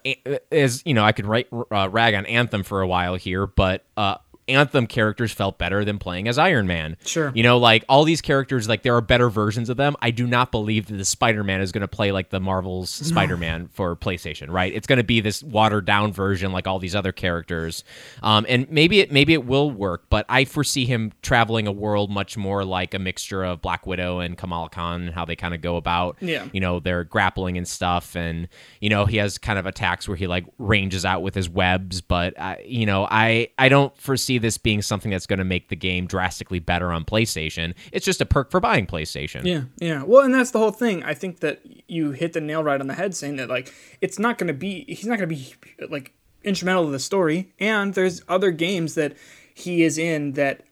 [0.51, 3.85] As you know, I could write uh, rag on Anthem for a while here, but
[3.97, 4.15] uh.
[4.49, 6.97] Anthem characters felt better than playing as Iron Man.
[7.05, 7.31] Sure.
[7.33, 9.95] You know, like all these characters, like there are better versions of them.
[10.01, 12.89] I do not believe that the Spider Man is going to play like the Marvel's
[12.89, 14.73] Spider Man for PlayStation, right?
[14.73, 17.83] It's going to be this watered down version, like all these other characters.
[18.23, 22.09] Um, and maybe it maybe it will work, but I foresee him traveling a world
[22.09, 25.53] much more like a mixture of Black Widow and Kamala Khan and how they kind
[25.53, 26.47] of go about, Yeah.
[26.51, 28.15] you know, their grappling and stuff.
[28.15, 28.47] And
[28.81, 32.01] you know, he has kind of attacks where he like ranges out with his webs,
[32.01, 35.69] but uh, you know, I I don't foresee this being something that's going to make
[35.69, 37.73] the game drastically better on PlayStation.
[37.91, 39.43] It's just a perk for buying PlayStation.
[39.43, 40.03] Yeah, yeah.
[40.03, 41.03] Well, and that's the whole thing.
[41.03, 44.19] I think that you hit the nail right on the head saying that like it's
[44.19, 45.53] not going to be he's not going to be
[45.89, 46.13] like
[46.43, 49.15] instrumental to the story and there's other games that
[49.53, 50.63] he is in that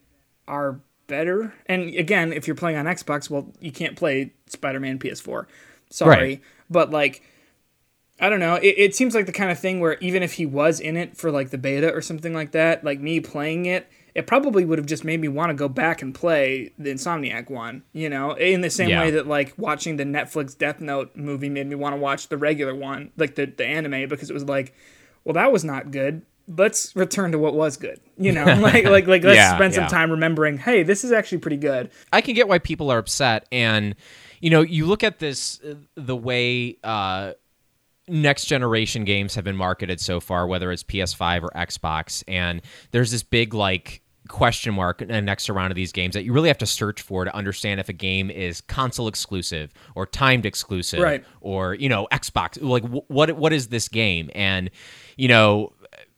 [0.46, 1.52] are better.
[1.66, 5.46] And again, if you're playing on Xbox, well, you can't play Spider-Man PS4.
[5.90, 6.16] Sorry.
[6.16, 6.40] Right.
[6.70, 7.22] But like
[8.20, 8.56] I don't know.
[8.56, 11.16] It, it seems like the kind of thing where even if he was in it
[11.16, 14.78] for like the beta or something like that, like me playing it, it probably would
[14.78, 18.32] have just made me want to go back and play the Insomniac one, you know,
[18.32, 18.98] in the same Yeah.
[18.98, 22.36] way that like watching the Netflix Death Note movie made me want to watch the
[22.36, 24.74] regular one, like the, the anime, because it was like,
[25.24, 26.22] well, that was not good.
[26.56, 28.00] let's return to what was good.
[28.16, 29.88] You know, like like like let's Yeah, spend some yeah.
[29.88, 31.90] time remembering, hey, this is actually pretty good.
[32.12, 33.94] I can get why people are upset, and
[34.40, 37.34] you know, you look at this uh, the way uh,
[38.08, 43.10] next generation games have been marketed so far, whether it's PS5 or Xbox, and there's
[43.10, 46.48] this big like question mark uh, next to round of these games that you really
[46.48, 51.00] have to search for to understand if a game is console exclusive or timed exclusive
[51.00, 51.24] Right.
[51.40, 54.70] or you know Xbox like wh- what what is this game and
[55.16, 55.72] you know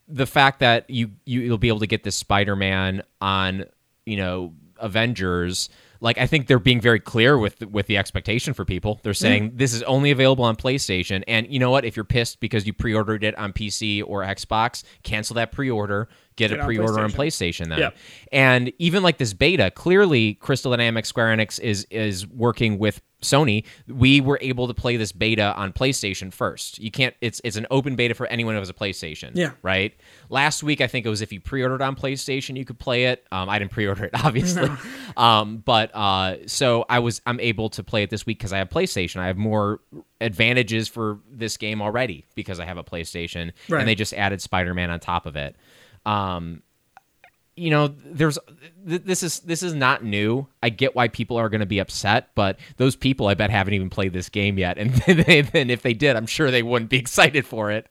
[0.09, 3.65] the fact that you, you you'll be able to get this Spider-Man on
[4.07, 5.69] you know Avengers
[6.01, 9.01] like I think they're being very clear with with the expectation for people.
[9.03, 9.23] They're mm-hmm.
[9.23, 11.23] saying this is only available on PlayStation.
[11.29, 11.85] And you know what?
[11.85, 16.09] If you're pissed because you pre-ordered it on PC or Xbox, cancel that pre-order,
[16.41, 17.67] get, Get a pre-order on PlayStation.
[17.67, 17.79] PlayStation then.
[17.79, 17.97] Yep.
[18.33, 23.65] And even like this beta, clearly Crystal Dynamics Square Enix is is working with Sony.
[23.87, 26.79] We were able to play this beta on PlayStation first.
[26.79, 29.33] You can't it's it's an open beta for anyone who has a PlayStation.
[29.35, 29.51] Yeah.
[29.63, 29.95] Right?
[30.31, 33.27] Last week I think it was if you pre-ordered on PlayStation you could play it.
[33.31, 34.71] Um, I didn't pre-order it obviously.
[35.19, 38.59] um, but uh, so I was I'm able to play it this week because I
[38.59, 39.21] have PlayStation.
[39.21, 39.81] I have more
[40.21, 43.81] advantages for this game already because I have a PlayStation Right.
[43.81, 45.57] and they just added Spider-Man on top of it.
[46.07, 46.63] Um,
[47.61, 48.39] you know there's
[48.89, 50.47] th- this is this is not new.
[50.63, 53.75] I get why people are going to be upset but those people i bet haven't
[53.75, 54.79] even played this game yet.
[54.79, 57.87] And then if they did i'm sure they wouldn't be excited for it.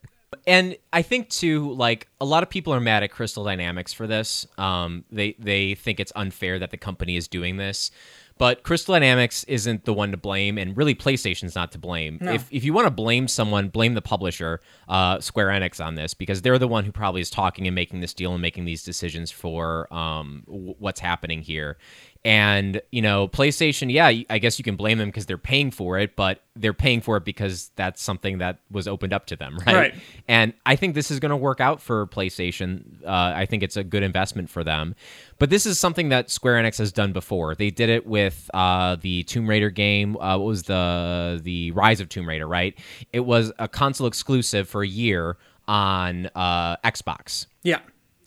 [0.48, 4.08] And i think too like a lot of people are mad at crystal dynamics for
[4.08, 4.48] this.
[4.58, 7.92] Um they they think it's unfair that the company is doing this
[8.40, 12.18] but Crystal Dynamics isn't the one to blame, and really PlayStation's not to blame.
[12.34, 16.14] If, if you want to blame someone, blame the publisher, uh, Square Enix, on this
[16.16, 18.82] because they're the one who probably is talking and making this deal and making these
[18.82, 21.78] decisions for um, w- what's happening here.
[22.26, 25.98] And you know, PlayStation, yeah, I guess you can blame them because they're paying for
[25.98, 29.58] it, but they're paying for it because that's something that was opened up to them,
[29.66, 29.76] right?
[29.76, 29.96] Right.
[30.28, 33.04] And I think this is going to work out for PlayStation.
[33.06, 34.96] Uh, I think it's a good investment for them.
[35.38, 37.56] But this is something that Square Enix has done before.
[37.56, 40.18] They did it with uh, the Tomb Raider game.
[40.18, 42.48] Uh, what was the the Rise of Tomb Raider?
[42.48, 42.78] Right.
[43.14, 45.38] It was a console exclusive for a year
[45.70, 47.80] on uh, Xbox Yeah.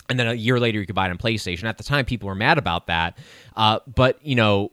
[0.09, 1.65] And then a year later you could buy it on PlayStation.
[1.65, 3.19] At the time, people were mad about that,
[3.57, 4.73] uh, but you know,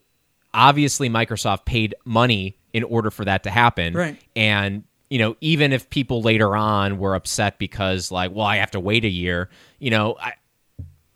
[0.53, 4.21] obviously Microsoft paid money in order for that to happen, Right.
[4.35, 8.71] And you know, even if people later on were upset because like, well, I have
[8.71, 9.49] to wait a year,
[9.79, 10.33] you know, I,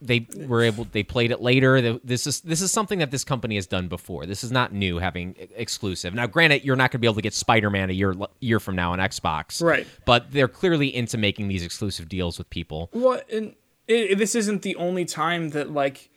[0.01, 1.99] they were able they played it later.
[2.03, 4.25] This is this is something that this company has done before.
[4.25, 6.13] This is not new having exclusive.
[6.13, 8.75] Now granted you're not going to be able to get spider-man a year year from
[8.75, 9.63] now on xbox.
[9.63, 9.87] Right.
[10.05, 12.89] but they're clearly into making these exclusive deals with people.
[12.93, 13.55] Well, and
[13.87, 16.09] it, this isn't the only time that like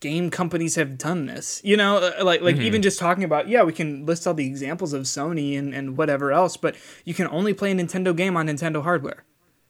[0.00, 1.62] game companies have done this.
[1.64, 4.46] You know, uh, like like even just talking about yeah, we can list all the
[4.46, 8.36] examples of Sony and and whatever else, but you can only play a Nintendo game
[8.36, 9.24] on Nintendo hardware.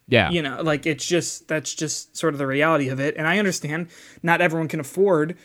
[0.08, 3.14] yeah You know, like it's just that's just sort of the reality of it.
[3.16, 3.88] And I understand
[4.22, 5.36] not everyone can afford,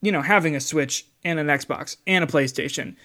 [0.00, 2.96] you know, having a Switch and an Xbox and a PlayStation.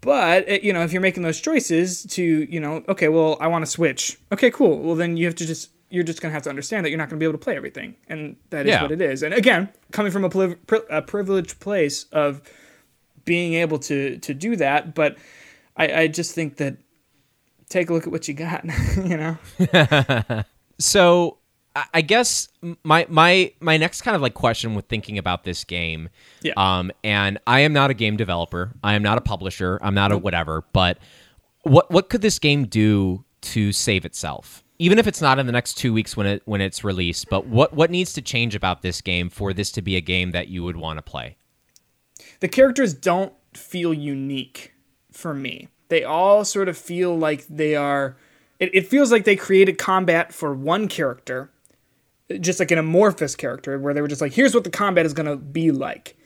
[0.00, 3.46] But uh, you know, if you're making those choices to, you know, okay, well, I
[3.46, 4.18] want to Switch.
[4.32, 4.78] Okay, cool.
[4.80, 7.08] Well, then you have to just you're just gonna have to understand that you're not
[7.08, 8.82] gonna be able to play everything, and that is Yeah.
[8.82, 9.22] what it is.
[9.22, 12.42] And again, coming from a, pri- a privileged place of
[13.24, 15.16] being able to to do that, but
[15.76, 16.76] I, I just think that
[17.68, 18.64] take a look at what you got.
[18.96, 19.38] you know.
[20.78, 21.38] so
[21.76, 22.48] I- I guess
[22.82, 26.08] my my my next kind of like question with thinking about this game,
[26.42, 26.52] Yeah.
[26.56, 30.10] um, and I am not a game developer, I am not a publisher, I'm not
[30.12, 30.98] a whatever, but
[31.62, 34.64] what what could this game do to save itself?
[34.78, 37.46] Even if it's not in the next two weeks when it when it's released, but
[37.46, 40.48] what what needs to change about this game for this to be a game that
[40.48, 41.36] you would want to play?
[42.40, 44.74] the characters don't feel unique
[45.12, 45.68] for me.
[45.88, 48.16] They all sort of feel like they are.
[48.58, 51.50] It, it feels like they created combat for one character,
[52.40, 55.14] just like an amorphous character, where they were just like, here's what the combat is
[55.14, 56.16] going to be like.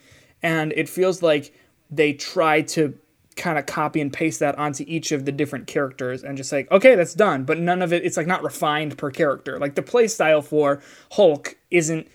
[0.43, 1.55] And it feels like
[1.91, 2.99] they tried to
[3.37, 6.71] kind of copy and paste that onto each of the different characters and just like,
[6.71, 7.45] okay, that's done.
[7.45, 9.59] But none of it, it's like not refined per character.
[9.59, 12.09] Like the play style for Hulk isn't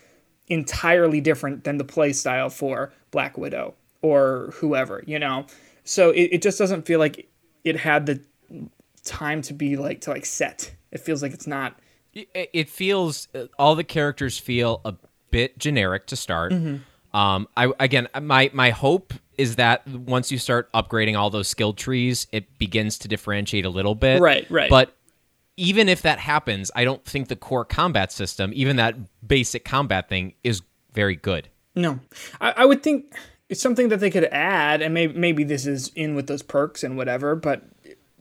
[0.47, 5.45] entirely different than the play style for Black Widow or whoever, you know?
[5.83, 7.29] So it, it just doesn't feel like
[7.63, 8.21] it had the
[9.03, 10.73] time to be like, to like set.
[10.91, 11.79] It feels like it's not.
[12.13, 14.95] it, it feels uh, all the characters feel a
[15.31, 16.53] bit generic to start.
[16.53, 16.77] Mm-hmm.
[17.13, 21.73] Um, I again, my my hope is that once you start upgrading all those skill
[21.73, 24.19] trees, it begins to differentiate a little bit.
[24.19, 24.69] Right, right.
[24.69, 24.95] But
[25.55, 28.95] even if that happens, I don't think the core combat system, even that
[29.27, 30.61] basic combat thing, is
[30.93, 31.49] very good.
[31.75, 31.99] No,
[32.41, 33.13] I, I would think
[33.49, 36.83] it's something that they could add, and maybe maybe this is in with those perks
[36.83, 37.35] and whatever.
[37.35, 37.63] But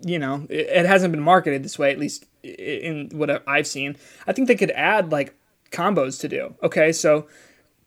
[0.03, 3.97] you know, it, it hasn't been marketed this way, at least in what I've seen.
[4.27, 5.35] I think they could add like
[5.73, 6.55] combos to do.
[6.63, 7.27] Okay, so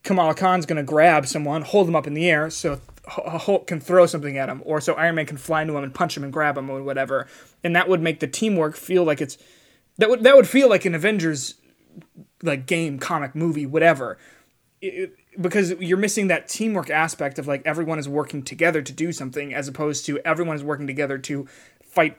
[0.04, 4.06] Kamala Khan's gonna grab someone, hold them up in the air, so Hulk can throw
[4.06, 6.32] something at him, or so Iron Man can fly into him and punch him and
[6.32, 7.28] grab him or whatever,
[7.64, 9.38] and that would make the teamwork feel like it's
[9.97, 11.56] that would that would feel like an Avengers
[12.41, 14.18] like game, comic, movie, whatever.
[14.82, 19.14] It- because you're missing that teamwork aspect of like everyone is working together to do
[19.14, 21.47] something as opposed to everyone is working together to
[21.82, 22.18] fight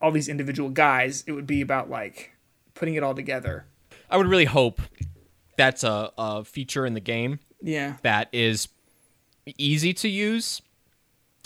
[0.00, 1.24] all these individual guys.
[1.26, 2.32] It would be about like
[2.74, 3.66] putting it all together.
[4.08, 4.80] I would really hope
[5.60, 7.96] that's a, a feature in the game Yeah.
[8.02, 8.68] that is
[9.58, 10.62] easy to use.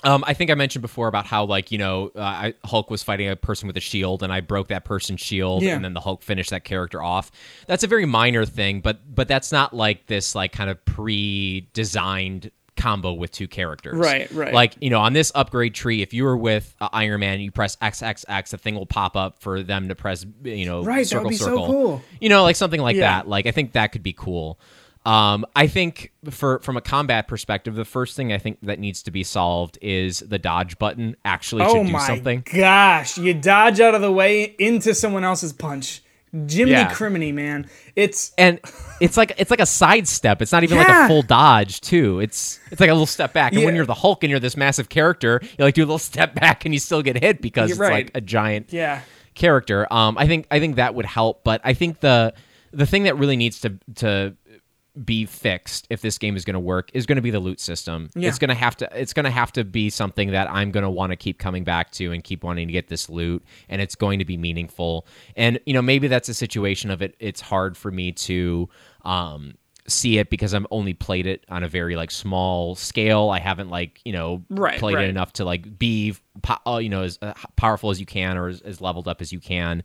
[0.02, 3.02] Um, I think I mentioned before about how like you know uh, I, Hulk was
[3.02, 5.74] fighting a person with a shield and I broke that person's shield Yeah.
[5.76, 7.30] and then the Hulk finished that character off.
[7.66, 12.50] That's a very minor thing, but but that's not like this like kind of pre-designed
[12.76, 13.96] combo with two characters.
[13.96, 14.52] Right, right.
[14.52, 17.50] Like you know on this upgrade tree, if you were with uh, Iron Man, you
[17.50, 21.06] press XXX, the thing will pop up for them to press you know Right, that
[21.08, 21.66] circle would be so circle.
[21.66, 22.02] cool.
[22.20, 23.18] You know like something like Yeah.
[23.18, 23.28] that.
[23.28, 24.58] Like I think that could be cool.
[25.06, 29.02] Um, I think for from a combat perspective, the first thing I think that needs
[29.02, 32.42] to be solved is the dodge button actually Oh should do my something.
[32.50, 33.18] gosh!
[33.18, 36.00] You dodge out of the way into someone else's punch.
[36.34, 36.90] Jiminy Yeah.
[36.90, 37.68] criminy, man.
[37.94, 38.58] It's And
[39.00, 40.42] it's like it's like a sidestep.
[40.42, 42.18] It's not even like a full dodge too.
[42.18, 43.52] It's it's like a little step back.
[43.52, 45.98] And when you're the Hulk and you're this massive character, you like do a little
[45.98, 48.06] step back and you still get hit because You're it's right.
[48.06, 49.02] like a giant yeah.
[49.34, 49.86] character.
[49.92, 52.34] Um, I think I think that would help, but I think the
[52.72, 54.34] the thing that really needs to to
[55.02, 57.58] be fixed if this game is going to work is going to be the loot
[57.58, 58.10] system.
[58.14, 58.28] Yeah.
[58.28, 60.84] It's going to have to it's going to have to be something that I'm going
[60.84, 63.82] to want to keep coming back to and keep wanting to get this loot and
[63.82, 65.06] it's going to be meaningful.
[65.36, 68.68] And you know, maybe that's a situation of it it's hard for me to
[69.02, 69.54] um
[69.86, 73.28] see it because I'm only played it on a very like small scale.
[73.28, 75.04] I haven't like, you know, Right, played right.
[75.04, 78.38] it enough to like be po- uh, you know as uh, powerful as you can
[78.38, 79.82] or as, as leveled up as you can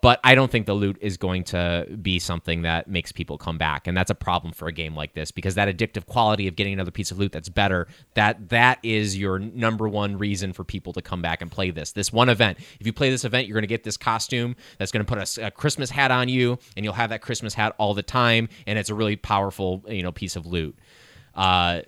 [0.00, 3.58] but i don't think the loot is going to be something that makes people come
[3.58, 3.86] back.
[3.86, 6.72] And that's a problem for a game like this because that addictive quality of getting
[6.72, 10.92] another piece of loot that's better that that is your number one reason for people
[10.92, 11.92] to come back and play this.
[11.92, 14.92] This one event if you play this event you're going to get this costume that's
[14.92, 17.94] going to put a christmas hat on you and you'll have that christmas hat all
[17.94, 20.76] the time and it's a really powerful you know piece of loot.
[21.34, 21.82] Uh,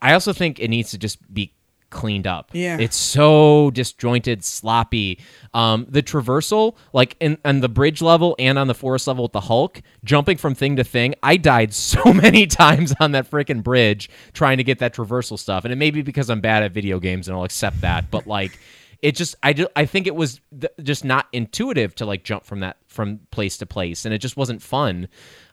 [0.00, 1.52] I also think it needs to just be
[1.90, 2.50] cleaned up.
[2.52, 2.78] Yeah.
[2.78, 5.20] It's so disjointed, sloppy.
[5.54, 9.32] Um, the traversal, like in on the bridge level and on the forest level with
[9.32, 13.62] the Hulk, jumping from thing to thing, I died so many times on that freaking
[13.62, 15.64] bridge trying to get that traversal stuff.
[15.64, 18.26] And it may be because I'm bad at video games and I'll accept that, but
[18.26, 18.58] like
[19.02, 22.44] it just I do, I think it was th- just not intuitive to like jump
[22.44, 25.06] from that from place to place and it just wasn't fun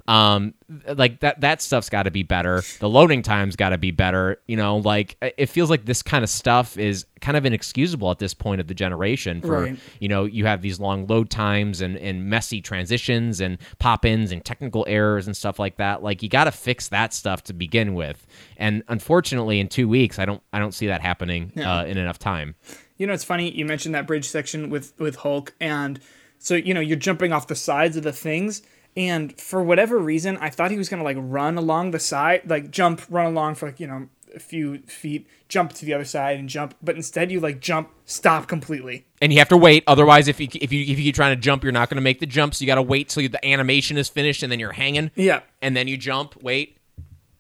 [0.06, 0.54] um
[0.96, 2.62] like that that stuff's got to be better.
[2.80, 6.24] The loading time's got to be better you know like it feels like this kind
[6.26, 9.80] of stuff is kind of inexcusable at this point of the generation for Right.
[10.02, 14.44] you know you have these long load times and and messy transitions and pop-ins and
[14.44, 16.04] technical errors and stuff like that.
[16.04, 18.28] Like you got to fix that stuff to begin with.
[18.58, 22.20] And unfortunately in 2 weeks i don't i don't see that happening uh, in enough
[22.20, 22.56] time.
[22.98, 26.00] You know, it's funny you mentioned that bridge section with with Hulk, and
[26.40, 28.62] so you know you're jumping off the sides of the things,
[28.96, 32.72] and for whatever reason, I thought he was gonna like run along the side, like
[32.72, 36.40] jump, run along for like you know a few feet, jump to the other side
[36.40, 39.06] and jump, but instead you like jump, stop completely.
[39.22, 41.40] and you have to wait otherwise if you if you if you keep trying to
[41.40, 43.46] jump you're not going to make the jump so you got to wait till the
[43.46, 45.42] animation is finished and then you're hanging Yeah.
[45.62, 46.78] and then you jump, wait,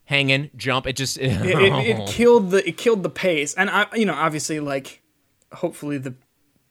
[0.05, 0.85] hanging, jump.
[0.85, 2.05] It just It, it, it oh.
[2.07, 5.01] killed the it killed the pace, and I you know obviously like
[5.51, 6.13] hopefully the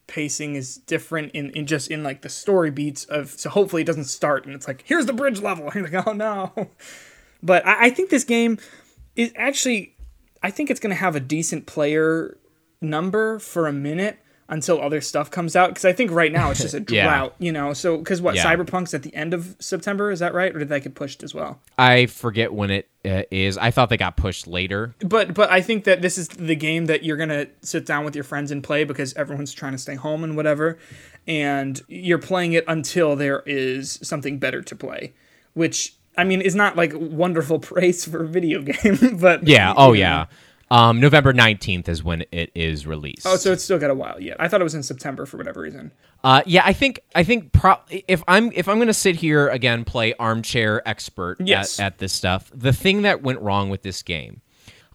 [0.06, 3.86] pacing is different in, in just in like the story beats of so hopefully it
[3.86, 5.66] doesn't start and it's like here's the bridge level.
[5.66, 6.52] And you're like oh no.
[7.44, 8.58] But I, I think this game
[9.16, 9.94] is actually
[10.42, 12.38] i think it's going to have a decent player
[12.80, 14.18] number for a minute
[14.48, 17.04] until other stuff comes out because i think right now it's just a Yeah.
[17.04, 18.44] drought you know so because what Yeah.
[18.44, 21.34] cyberpunk's at the end of september is that right or did that get pushed as
[21.34, 23.58] well I forget when it uh, is.
[23.58, 24.94] I thought they got pushed later.
[25.00, 28.14] but but I think that this is the game that you're gonna sit down with
[28.14, 30.78] your friends and play because everyone's trying to stay home and whatever,
[31.26, 35.14] and you're playing it until there is something better to play,
[35.54, 39.74] which I mean is not like wonderful praise for a video game, but Yeah.
[39.76, 39.94] Oh know.
[40.72, 43.26] Um, November nineteenth is when it is released.
[43.26, 44.38] Oh, so it's still got a while yet.
[44.40, 45.92] I thought it was in September for whatever reason.
[46.24, 49.84] Uh, yeah, I think I think pro- if I'm if I'm gonna sit here again
[49.84, 51.78] play armchair expert Yes.
[51.78, 54.40] at, at this stuff, the thing that went wrong with this game,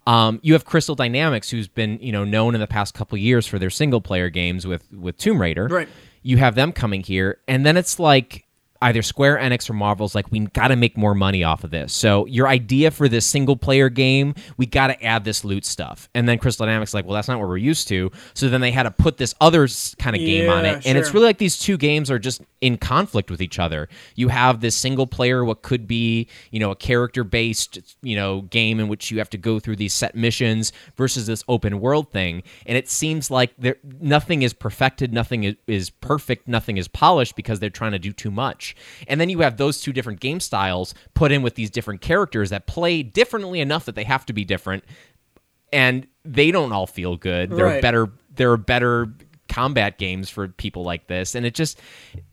[0.08, 3.46] um, you have Crystal Dynamics, who's been you know known in the past couple years
[3.46, 5.68] for their single player games with with Tomb Raider.
[5.68, 5.88] Right.
[6.24, 8.47] You have them coming here, and then it's like
[8.82, 11.94] either Square Enix or Marvel's like we got to make more money off of this.
[11.94, 16.10] So your idea for this single player game, we got to add this loot stuff.
[16.14, 18.12] And then Crystal Dynamics like, well, that's not what we're used to.
[18.34, 19.68] So then they had to put this other
[19.98, 22.78] kind of game on it, and it's really like these two games are just in
[22.78, 23.88] conflict with each other.
[24.16, 28.42] You have this single player, what could be, you know, a character based, you know,
[28.42, 32.12] game in which you have to go through these set missions versus this open world
[32.12, 32.42] thing.
[32.66, 37.36] And it seems like there nothing is perfected, nothing is, is perfect, nothing is polished
[37.36, 38.76] because they're trying to do too much.
[39.08, 42.50] And then you have those two different game styles put in with these different characters
[42.50, 44.84] that play differently enough that they have to be different.
[45.72, 47.52] And they don't all feel good.
[47.52, 48.10] They're better.
[48.34, 49.14] They're better
[49.48, 51.36] combat games for people like this.
[51.36, 51.80] And it just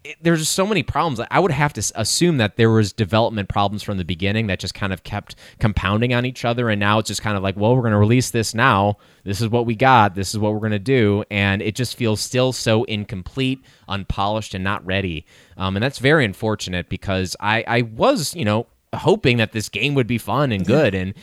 [0.05, 1.21] it, there's just so many problems.
[1.31, 4.75] I would have to assume that there was development problems from the beginning that just
[4.75, 6.69] kind of kept compounding on each other.
[6.69, 8.99] And now it's just kind of like well we're going to release this now.
[9.25, 10.15] This is what we got.
[10.15, 11.25] This is what we're going to do.
[11.31, 15.27] And it just feels still so incomplete unpolished and not ready.
[15.57, 19.95] Um, and that's very unfortunate because i i was you know hoping that this game
[19.95, 20.95] would be fun and good.
[20.95, 21.15] And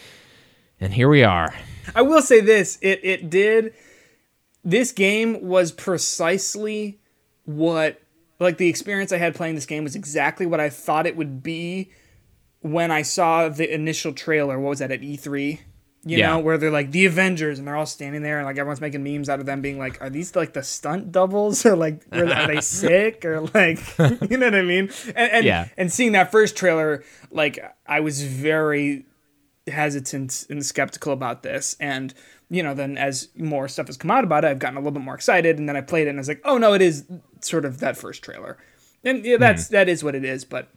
[0.80, 1.54] and here we are.
[1.96, 3.74] I will say this: it it did.
[4.64, 7.00] This game was precisely
[7.46, 8.02] what,
[8.40, 11.42] like, the experience I had playing this game was exactly what I thought it would
[11.42, 11.92] be
[12.62, 14.60] when I saw the initial trailer.
[14.60, 15.60] What was that at E3?
[16.04, 16.32] You Yeah.
[16.32, 19.04] know, where they're like the Avengers and they're all standing there and like everyone's making
[19.04, 22.26] memes out of them being like, are these like the stunt doubles or like are,
[22.32, 23.80] are they sick or like
[24.30, 24.90] you know what I mean?
[25.16, 25.68] And and, Yeah.
[25.78, 29.06] and seeing that first trailer, like I was very
[29.68, 32.14] hesitant and skeptical about this and
[32.52, 34.92] you know then as more stuff has come out about it i've gotten a little
[34.92, 36.82] bit more excited and then i played it and i was like oh no it
[36.82, 37.06] is
[37.40, 38.58] sort of that first trailer.
[39.04, 40.70] And yeah that's that is what it is but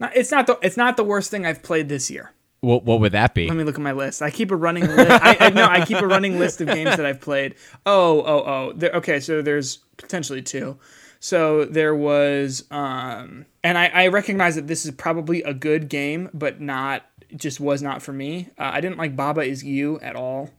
[0.00, 2.32] not, it's not the it's not the worst thing i've played this year.
[2.60, 3.46] What, what would that be?
[3.46, 4.22] Let me look at my list.
[4.22, 5.10] I keep a running list.
[5.10, 7.54] I, I no i keep a running list of games that i've played.
[7.84, 10.78] Oh oh oh there, okay so there's potentially two.
[11.20, 16.30] So there was um and I, I recognize that this is probably a good game
[16.32, 18.48] but not just was not for me.
[18.58, 20.50] Uh, i didn't like baba is you at all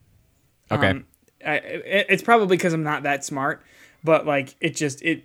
[0.72, 1.06] okay um,
[1.46, 1.56] I,
[2.10, 3.64] it's probably because I'm not that smart,
[4.04, 5.24] but like it just it.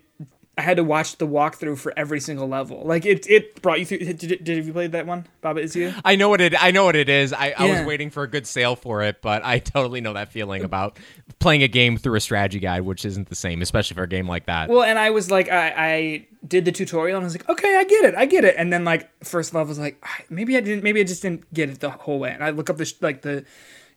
[0.55, 2.83] I had to watch the walkthrough for every single level.
[2.85, 3.97] Like it, it brought you through.
[3.97, 5.25] Did, did, did you play that one?
[5.41, 5.91] Baba is you.
[6.05, 6.53] I know what it.
[6.63, 7.33] I know what it is.
[7.33, 10.31] I, I was waiting for a good sale for it, but I totally know that
[10.31, 10.99] feeling about
[11.39, 14.27] playing a game through a strategy guide, which isn't the same, especially for a game
[14.27, 14.69] like that.
[14.69, 17.75] Well, and I was like, I, I did the tutorial and I was like, okay,
[17.75, 18.53] I get it, I get it.
[18.55, 21.51] And then like first level was like, "Ah, maybe I didn't, maybe I just didn't
[21.51, 22.31] get it the whole way.
[22.31, 23.43] And I look up the sh- like the,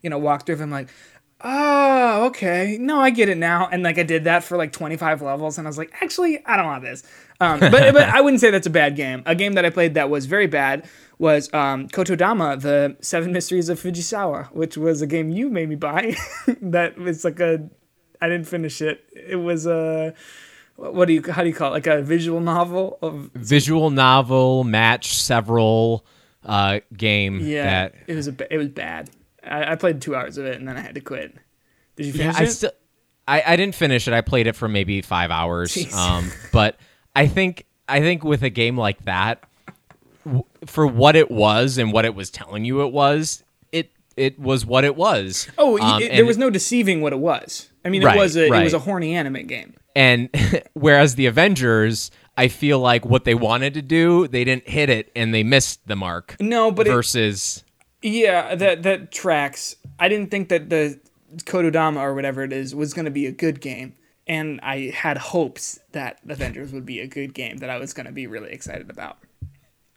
[0.01, 0.53] you know, walkthrough.
[0.53, 0.89] And I'm like,
[1.41, 3.67] oh, okay, no, I get it now.
[3.71, 6.57] And like I did that for like 25 levels, and I was like, actually, I
[6.57, 7.03] don't want this.
[7.39, 9.23] Um, but but I wouldn't say that's a bad game.
[9.25, 10.87] A game that I played that was very bad
[11.19, 15.75] was um, Kotodama, the Seven Mysteries of Fujisawa, which was a game you made me
[15.75, 16.15] buy.
[16.61, 17.69] that was like a,
[18.21, 19.03] I didn't finish it.
[19.13, 20.13] It was a
[20.77, 24.63] what do you how do you call it like a visual novel of Visual novel
[24.63, 26.05] match several
[26.45, 29.09] uh, game yeah that it was a it was bad
[29.49, 31.35] I, I played two hours of it and then i had to quit
[31.95, 32.71] did you yeah, finish I it still
[33.29, 34.13] I, I didn't finish it.
[34.13, 35.93] I played it for maybe five hours.
[35.93, 36.77] Um, but
[37.13, 39.43] I think I think with a game like that,
[40.25, 43.43] w- for what it was and what it was telling you it was,
[43.73, 45.49] it it was what it was.
[45.57, 48.37] oh Um, it- there was no deceiving what it was i mean Right, it was
[48.37, 50.29] a it was a horny anime game And
[50.73, 55.11] whereas the Avengers, I feel like what they wanted to do, they didn't hit it
[55.17, 56.37] and they missed the mark.
[56.39, 57.63] no but it, Versus,
[58.01, 60.99] yeah that that tracks i didn't think that the
[61.39, 63.95] Kotodama or whatever it is was going to be a good game
[64.27, 68.05] and i had hopes that avengers would be a good game that i was going
[68.05, 69.17] to be really excited about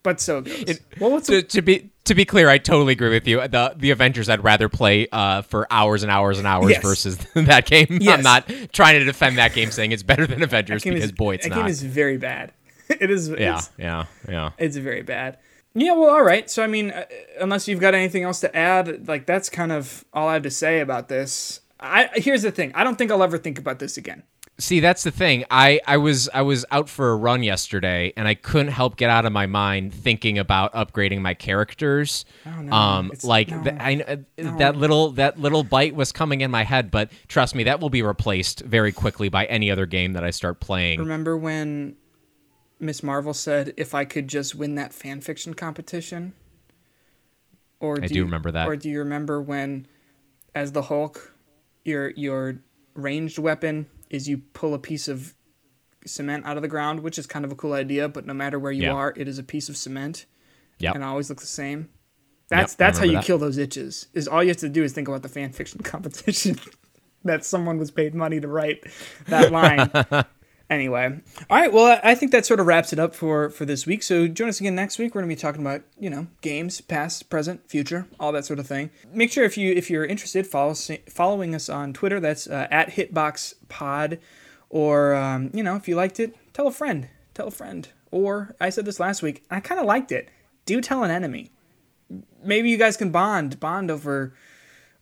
[0.03, 0.81] but so it goes.
[0.99, 3.47] well, what's to, to be to be clear, I totally agree with you.
[3.47, 6.83] The the Avengers, I'd rather play uh, for hours and hours and hours Yes.
[6.83, 7.87] versus that game.
[8.01, 8.17] Yes.
[8.17, 11.35] I'm not trying to defend that game, saying it's better than Avengers because is, boy,
[11.35, 11.57] it's that not.
[11.57, 12.53] game is very bad.
[12.89, 13.29] it is.
[13.29, 14.51] yeah, It's, yeah, yeah.
[14.57, 15.37] it's very bad.
[15.75, 16.51] Yeah, well, all right.
[16.51, 17.05] So, I mean, uh,
[17.41, 20.51] unless you've got anything else to add, like that's kind of all I have to
[20.51, 21.61] say about this.
[21.79, 22.73] I here's the thing.
[22.75, 24.25] I don't think I'll ever think about this again.
[24.59, 25.47] See, that's the thing.
[25.51, 29.09] I, I was I was out for a run yesterday, and I couldn't help get
[29.09, 32.27] out of my mind thinking about upgrading my characters.
[32.45, 32.73] Oh, no.
[32.73, 33.63] Um, It's- like no.
[33.63, 37.55] th- I kn- that little that little bite was coming in my head, but trust
[37.55, 40.99] me, that will be replaced very quickly by any other game that I start playing.
[41.01, 41.97] Remember when
[42.81, 46.33] Miss Marvel said, "If I could just win that fan fiction competition"?
[47.79, 48.69] Or I do you- remember that.
[48.69, 49.87] Or do you remember when,
[50.55, 51.35] as the Hulk,
[51.85, 52.57] your your
[52.95, 55.35] ranged weapon is you pull a piece of
[56.07, 58.09] cement out of the ground, which is kind of a cool idea.
[58.09, 58.93] But no matter where you Yeah.
[58.95, 60.27] are, it is a piece of cement,
[60.79, 60.95] Yep.
[60.95, 61.89] and it always looks the same.
[62.49, 63.25] That's I that's how you that.
[63.25, 64.09] kill those itches.
[64.13, 66.59] Is all you have to do is think about the fan fiction competition
[67.25, 68.85] that someone was paid money to write
[69.29, 69.91] that line.
[70.71, 71.73] anyway, all right.
[71.73, 74.03] Well, I think that sort of wraps it up for for this week.
[74.03, 75.15] So join us again next week.
[75.15, 78.67] We're gonna be talking about you know games, past, present, future, all that sort of
[78.67, 78.91] thing.
[79.13, 80.75] Make sure if you if you're interested, follow
[81.09, 82.21] following us on Twitter.
[82.21, 84.19] That's uh, at HitboxPod,
[84.71, 87.09] or um, you know if you liked it, tell a friend.
[87.35, 87.89] Tell a friend.
[88.13, 89.45] Or I said this last week.
[89.51, 90.31] I kind of liked it.
[90.67, 91.51] Do tell an enemy.
[92.43, 94.35] Maybe you guys can bond bond over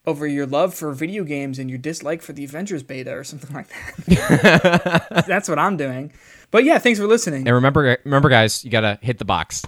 [0.08, 3.54] over your love for video games and your dislike for the Avengers beta or something
[3.54, 3.68] like
[4.06, 5.24] that.
[5.28, 6.12] That's what I'm doing.
[6.50, 7.46] But yeah, thanks for listening.
[7.46, 9.62] And remember, remember, guys, you gotta hit the box.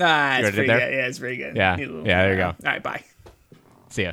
[0.00, 0.78] Ah, it's it pretty good.
[0.78, 1.56] Yeah, it's pretty good.
[1.56, 1.76] Yeah.
[1.76, 2.46] Little- Yeah, there you go.
[2.48, 3.02] All right, bye.
[3.88, 4.12] See ya.